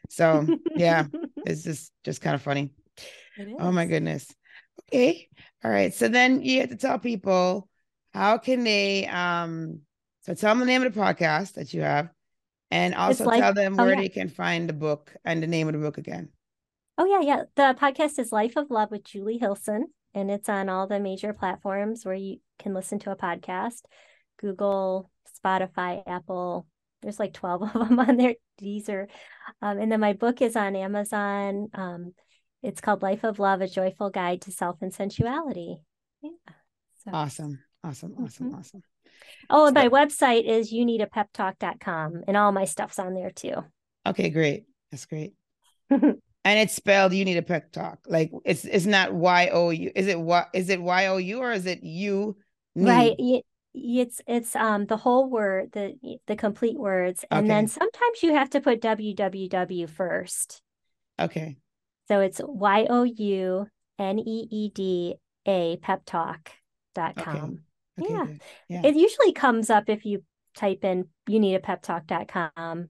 So 0.10 0.45
yeah, 0.75 1.05
it's 1.45 1.63
just 1.63 1.93
just 2.03 2.19
kind 2.19 2.36
of 2.36 2.41
funny. 2.41 2.71
Oh 3.57 3.71
my 3.71 3.86
goodness. 3.86 4.27
Okay. 4.89 5.29
All 5.63 5.71
right. 5.71 5.93
So 5.93 6.10
then 6.10 6.43
you 6.43 6.60
have 6.60 6.69
to 6.71 6.75
tell 6.75 6.99
people 6.99 7.69
how 8.13 8.38
can 8.38 8.65
they 8.65 9.07
um 9.07 9.79
So 10.23 10.34
tell 10.34 10.51
them 10.51 10.60
the 10.60 10.65
name 10.65 10.84
of 10.84 10.93
the 10.93 10.99
podcast 10.99 11.53
that 11.53 11.73
you 11.73 11.84
have, 11.84 12.10
and 12.69 12.95
also 12.95 13.23
Life- 13.23 13.39
tell 13.39 13.53
them 13.53 13.79
oh, 13.79 13.86
where 13.86 13.93
yeah. 13.93 14.01
they 14.01 14.10
can 14.10 14.27
find 14.27 14.67
the 14.67 14.73
book 14.73 15.15
and 15.23 15.41
the 15.41 15.47
name 15.47 15.69
of 15.69 15.73
the 15.73 15.79
book 15.79 15.97
again. 15.97 16.31
Oh 16.97 17.06
yeah, 17.06 17.21
yeah. 17.21 17.43
The 17.56 17.75
podcast 17.80 18.19
is 18.19 18.32
Life 18.32 18.56
of 18.58 18.69
Love 18.69 18.91
with 18.91 19.04
Julie 19.04 19.39
Hilsen, 19.39 19.84
and 20.13 20.30
it's 20.30 20.49
on 20.49 20.69
all 20.69 20.88
the 20.88 20.99
major 20.99 21.34
platforms 21.34 22.06
where 22.06 22.15
you 22.15 22.38
can 22.60 22.73
listen 22.73 22.99
to 22.99 23.12
a 23.12 23.15
podcast. 23.15 23.82
Google, 24.38 25.10
Spotify, 25.43 26.04
Apple. 26.06 26.67
There's 27.01 27.19
like 27.19 27.34
12 27.34 27.62
of 27.63 27.73
them 27.89 27.99
on 27.99 28.17
there. 28.17 28.36
Deezer. 28.62 29.08
Um, 29.62 29.80
and 29.80 29.91
then 29.91 29.99
my 29.99 30.13
book 30.13 30.41
is 30.41 30.56
on 30.56 30.75
Amazon. 30.75 31.69
Um, 31.73 32.13
it's 32.62 32.82
called 32.82 33.01
Life 33.01 33.23
of 33.23 33.39
Love, 33.39 33.62
A 33.62 33.67
Joyful 33.67 34.12
Guide 34.12 34.41
to 34.41 34.51
Self 34.51 34.77
and 34.82 34.91
Sensuality. 34.93 35.77
Yeah. 36.21 36.30
So, 37.04 37.12
Awesome, 37.12 37.60
awesome, 37.84 38.15
awesome, 38.23 38.51
Mhm. 38.51 38.60
awesome. 38.60 38.84
oh, 39.49 39.65
and 39.67 39.75
So- 39.75 39.82
my 39.82 39.89
website 39.89 40.43
is 40.43 40.71
you 40.71 40.86
need 40.86 41.01
a 41.01 41.08
pep 41.08 41.30
talk.com 41.34 42.23
and 42.27 42.38
all 42.38 42.51
my 42.51 42.65
stuff's 42.65 42.99
on 42.99 43.15
there 43.15 43.32
too. 43.32 43.56
Okay, 44.06 44.30
great. 44.30 44.65
That's 44.91 45.06
great. 45.08 45.34
and 46.43 46.60
it's 46.60 46.73
spelled 46.73 47.13
you 47.13 47.25
need 47.25 47.38
a 47.38 47.43
pep 47.43 47.71
talk. 47.71 47.99
Like 48.08 48.32
it's 48.45 48.65
it's 48.65 48.86
not 48.86 49.13
Y 49.13 49.49
O 49.51 49.69
U. 49.69 49.91
Is 49.95 50.08
it 50.08 50.19
what 50.19 50.49
is 50.54 50.69
it 50.69 50.82
Y 50.82 51.06
O 51.08 51.17
U 51.17 51.39
or 51.39 51.51
is 51.51 51.65
it 51.65 51.84
you 51.84 52.38
need? 52.75 52.88
Right. 52.88 53.43
It's 53.73 54.21
it's 54.27 54.56
um 54.56 54.86
the 54.86 54.97
whole 54.97 55.30
word, 55.30 55.71
the 55.73 55.95
the 56.27 56.36
complete 56.36 56.77
words. 56.77 57.23
And 57.30 57.49
then 57.49 57.67
sometimes 57.67 58.23
you 58.23 58.34
have 58.34 58.49
to 58.51 58.62
put 58.62 58.82
www 58.82 59.89
first. 59.89 60.62
Okay. 61.19 61.58
So 62.08 62.19
it's 62.19 62.41
Y 62.43 62.88
O 62.89 63.04
U 63.04 63.67
N 63.99 64.19
E 64.19 64.47
E 64.49 64.69
D 64.73 65.15
A 65.47 65.77
peptalk.com. 65.77 67.60
Okay. 67.99 68.13
Yeah. 68.13 68.25
good. 68.25 68.41
Yeah. 68.67 68.82
It 68.84 68.95
usually 68.95 69.32
comes 69.32 69.69
up 69.69 69.89
if 69.89 70.06
you 70.06 70.23
type 70.56 70.84
in 70.84 71.08
you 71.27 71.39
need 71.39 71.56
a 71.56 71.60
pep 71.60 71.82
talk.com 71.82 72.89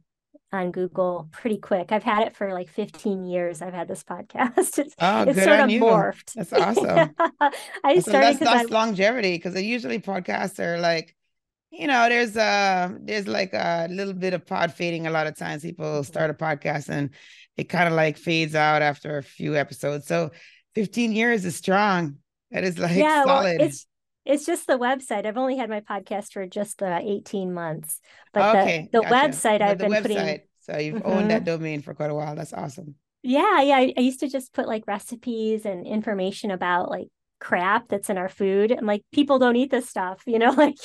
on 0.52 0.72
Google 0.72 1.30
pretty 1.32 1.58
quick. 1.58 1.92
I've 1.92 2.04
had 2.04 2.28
it 2.28 2.36
for 2.36 2.54
like 2.54 2.70
15 2.70 3.26
years. 3.26 3.62
I've 3.62 3.74
had 3.74 3.88
this 3.88 4.04
podcast. 4.10 4.80
It's 4.80 4.96
oh, 5.00 5.24
it's 5.24 5.44
sort 5.44 5.60
of 5.60 5.70
you. 5.70 5.82
morphed. 5.82 6.34
That's 6.36 6.54
awesome. 6.54 7.16
I 7.84 8.00
So 8.00 8.12
started 8.12 8.40
that's 8.40 8.40
that's 8.40 8.70
longevity 8.70 9.36
because 9.36 9.62
usually 9.62 10.00
podcasts 10.00 10.60
are 10.60 10.80
like, 10.80 11.16
you 11.72 11.88
know, 11.88 12.10
there's 12.10 12.36
uh 12.36 12.90
there's 13.02 13.28
like 13.28 13.54
a 13.54 13.88
little 13.90 14.14
bit 14.14 14.34
of 14.34 14.46
pod 14.46 14.74
fading. 14.74 15.08
A 15.08 15.12
lot 15.12 15.28
of 15.28 15.36
times 15.38 15.62
people 15.64 16.04
start 16.04 16.30
a 16.30 16.34
podcast 16.34 16.90
and 16.90 17.12
it 17.58 17.66
kind 17.66 17.88
of 17.88 17.94
like 17.94 18.18
fades 18.18 18.56
out 18.56 18.82
after 18.82 19.18
a 19.18 19.24
few 19.24 19.56
episodes. 19.56 20.08
So 20.08 20.32
15 20.76 21.12
years 21.14 21.46
is 21.46 21.56
strong. 21.56 22.18
That 22.52 22.64
is 22.66 22.78
like 22.78 22.96
yeah, 22.96 23.24
well, 23.26 23.44
solid. 23.44 23.62
it's 23.62 23.88
it's 24.26 24.46
just 24.46 24.68
the 24.68 24.78
website. 24.78 25.26
I've 25.26 25.38
only 25.38 25.58
had 25.58 25.70
my 25.70 25.82
podcast 25.82 26.34
for 26.34 26.46
just 26.48 26.82
uh, 26.84 27.00
18 27.02 27.54
months, 27.54 28.00
but 28.34 28.52
okay, 28.52 28.90
the 28.92 29.00
the 29.00 29.00
gotcha. 29.02 29.42
website 29.42 29.62
But 29.64 29.68
I've 29.70 29.80
the 29.80 29.86
been 29.86 29.88
website. 29.88 30.02
putting. 30.02 30.42
So 30.62 30.78
you've 30.78 31.02
Mhm. 31.02 31.06
owned 31.06 31.32
that 31.32 31.44
domain 31.44 31.82
for 31.82 31.94
quite 31.94 32.12
a 32.12 32.16
while. 32.16 32.36
That's 32.36 32.54
awesome. 32.54 32.96
Yeah, 33.24 33.62
yeah. 33.62 33.76
I, 33.78 33.94
I 33.98 34.02
used 34.02 34.20
to 34.22 34.28
just 34.28 34.54
put 34.54 34.68
like 34.68 34.88
recipes 34.88 35.66
and 35.66 35.86
information 35.86 36.52
about 36.52 36.90
like 36.90 37.08
crap 37.40 37.88
that's 37.88 38.10
in 38.10 38.18
our 38.18 38.30
food. 38.30 38.72
And 38.72 38.88
like 38.88 39.04
people 39.12 39.40
don't 39.40 39.56
eat 39.56 39.70
this 39.72 39.90
stuff, 39.90 40.24
you 40.26 40.40
know, 40.40 40.52
like 40.58 40.78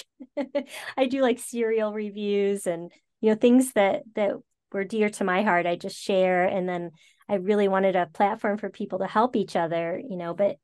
I 0.96 1.06
do 1.06 1.22
like 1.22 1.38
cereal 1.38 1.92
reviews 1.92 2.66
and 2.66 2.92
you 3.20 3.30
know 3.30 3.36
things 3.36 3.72
that 3.72 4.02
that 4.14 4.32
were 4.72 4.84
dear 4.84 5.08
to 5.10 5.24
my 5.24 5.42
heart. 5.42 5.66
I 5.66 5.76
just 5.76 5.96
share 5.96 6.44
and 6.44 6.68
then 6.68 6.90
I 7.28 7.36
really 7.36 7.68
wanted 7.68 7.96
a 7.96 8.06
platform 8.06 8.58
for 8.58 8.68
people 8.70 8.98
to 9.00 9.06
help 9.06 9.34
each 9.34 9.56
other, 9.56 9.98
you 10.08 10.16
know, 10.16 10.34
but 10.34 10.56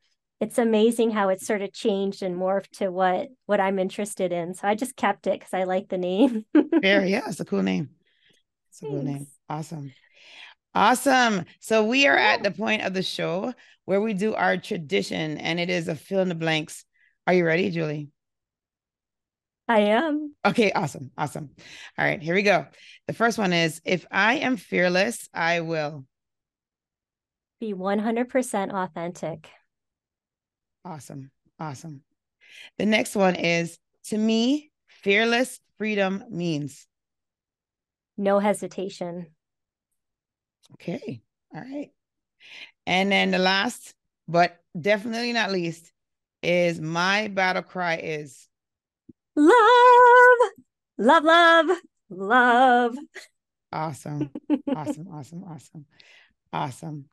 it's 0.43 0.59
amazing 0.59 1.13
how 1.13 1.29
it's 1.29 1.47
sort 1.47 1.63
of 1.63 1.73
changed 1.73 2.21
and 2.21 2.35
morphed 2.35 2.71
to 2.79 2.91
what 2.91 3.29
what 3.47 3.61
I'm 3.61 3.79
interested 3.79 4.33
in. 4.33 4.55
So 4.55 4.67
I 4.67 4.75
just 4.75 4.97
kept 4.97 5.29
it 5.29 5.39
because 5.39 5.55
I 5.55 5.63
like 5.63 5.89
the 5.89 5.99
name. 5.99 6.45
Fair, 6.83 7.07
yeah, 7.07 7.23
it's 7.29 7.39
a 7.39 7.45
cool 7.45 7.63
name. 7.63 7.91
It's 8.69 8.83
a 8.83 8.87
cool 8.87 9.05
name. 9.05 9.29
Awesome. 9.49 9.93
Awesome. 10.75 11.45
So 11.61 11.85
we 11.85 12.09
are 12.09 12.17
at 12.17 12.43
the 12.43 12.51
point 12.51 12.83
of 12.83 12.93
the 12.93 13.05
show 13.05 13.55
where 13.85 14.01
we 14.01 14.15
do 14.15 14.35
our 14.35 14.57
tradition 14.57 15.39
and 15.39 15.61
it 15.61 15.71
is 15.71 15.87
a 15.87 15.95
fill 15.95 16.23
in 16.23 16.29
the 16.29 16.35
blanks. 16.35 16.85
Are 17.29 17.35
you 17.35 17.47
ready, 17.47 17.71
Julie? 17.71 18.09
I 19.69 19.79
am. 19.81 20.35
Okay, 20.45 20.73
awesome. 20.73 21.13
Awesome. 21.17 21.51
All 21.97 22.05
right, 22.05 22.21
here 22.21 22.35
we 22.35 22.43
go. 22.43 22.67
The 23.07 23.13
first 23.13 23.39
one 23.39 23.53
is 23.53 23.81
if 23.85 24.07
I 24.11 24.39
am 24.39 24.57
fearless, 24.57 25.29
I 25.33 25.61
will. 25.61 26.05
Be 27.61 27.75
100% 27.75 28.73
authentic. 28.73 29.49
Awesome. 30.85 31.31
Awesome. 31.59 32.03
The 32.79 32.87
next 32.87 33.15
one 33.15 33.35
is 33.37 33.79
to 34.07 34.19
me, 34.19 34.71
fearless 34.89 35.61
freedom 35.79 36.25
means. 36.31 36.87
No 38.17 38.39
hesitation. 38.39 39.27
Okay. 40.75 41.23
All 41.55 41.61
right. 41.61 41.91
And 42.87 43.13
then 43.13 43.31
the 43.31 43.39
last, 43.39 43.95
but 44.29 44.59
definitely 44.79 45.33
not 45.33 45.53
least, 45.53 45.93
is 46.43 46.81
my 46.81 47.29
battle 47.29 47.63
cry 47.63 47.97
is 47.97 48.49
Love, 49.35 49.55
love, 50.99 51.25
love, 51.25 51.79
love. 52.11 52.97
awesome. 53.73 54.31
Awesome. 54.75 55.09
Awesome. 55.09 55.45
Awesome. 55.45 55.87
Awesome. 56.53 57.05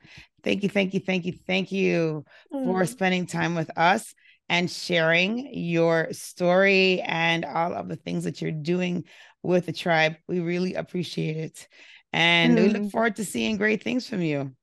Thank 0.43 0.63
you. 0.63 0.69
Thank 0.69 0.93
you. 0.93 0.99
Thank 0.99 1.25
you. 1.25 1.33
Thank 1.47 1.71
you 1.71 2.25
for 2.51 2.83
Mm. 2.83 2.87
spending 2.87 3.25
time 3.25 3.55
with 3.55 3.69
us 3.77 4.13
and 4.49 4.69
sharing 4.69 5.53
your 5.53 6.11
story 6.11 7.01
and 7.01 7.45
all 7.45 7.73
of 7.73 7.87
the 7.87 7.95
things 7.95 8.23
that 8.23 8.41
you're 8.41 8.51
doing 8.51 9.05
with 9.43 9.65
the 9.67 9.73
tribe. 9.73 10.15
We 10.27 10.39
really 10.39 10.73
appreciate 10.73 11.37
it. 11.37 11.67
And 12.11 12.55
we 12.55 12.69
look 12.69 12.83
Mm. 12.83 12.91
forward 12.91 13.15
to 13.17 13.25
seeing 13.25 13.57
great 13.57 13.83
things 13.83 14.07
from 14.07 14.21
you. 14.21 14.55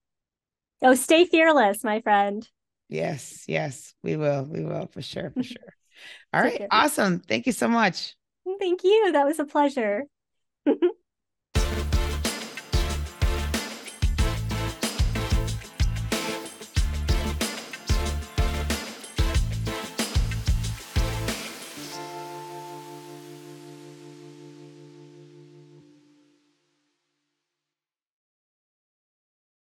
Oh, 0.82 0.94
stay 0.94 1.24
fearless, 1.24 1.84
my 1.84 2.00
friend. 2.00 2.46
Yes, 2.88 3.44
yes, 3.46 3.94
we 4.02 4.16
will. 4.16 4.44
We 4.44 4.62
will 4.64 4.86
for 4.86 5.02
sure, 5.02 5.30
for 5.30 5.42
sure. 5.42 5.74
All 6.32 6.42
right, 6.42 6.66
awesome. 6.70 7.20
Thank 7.20 7.46
you 7.46 7.52
so 7.52 7.68
much. 7.68 8.14
Thank 8.58 8.84
you. 8.84 9.12
That 9.12 9.26
was 9.26 9.38
a 9.38 9.44
pleasure. 9.44 10.04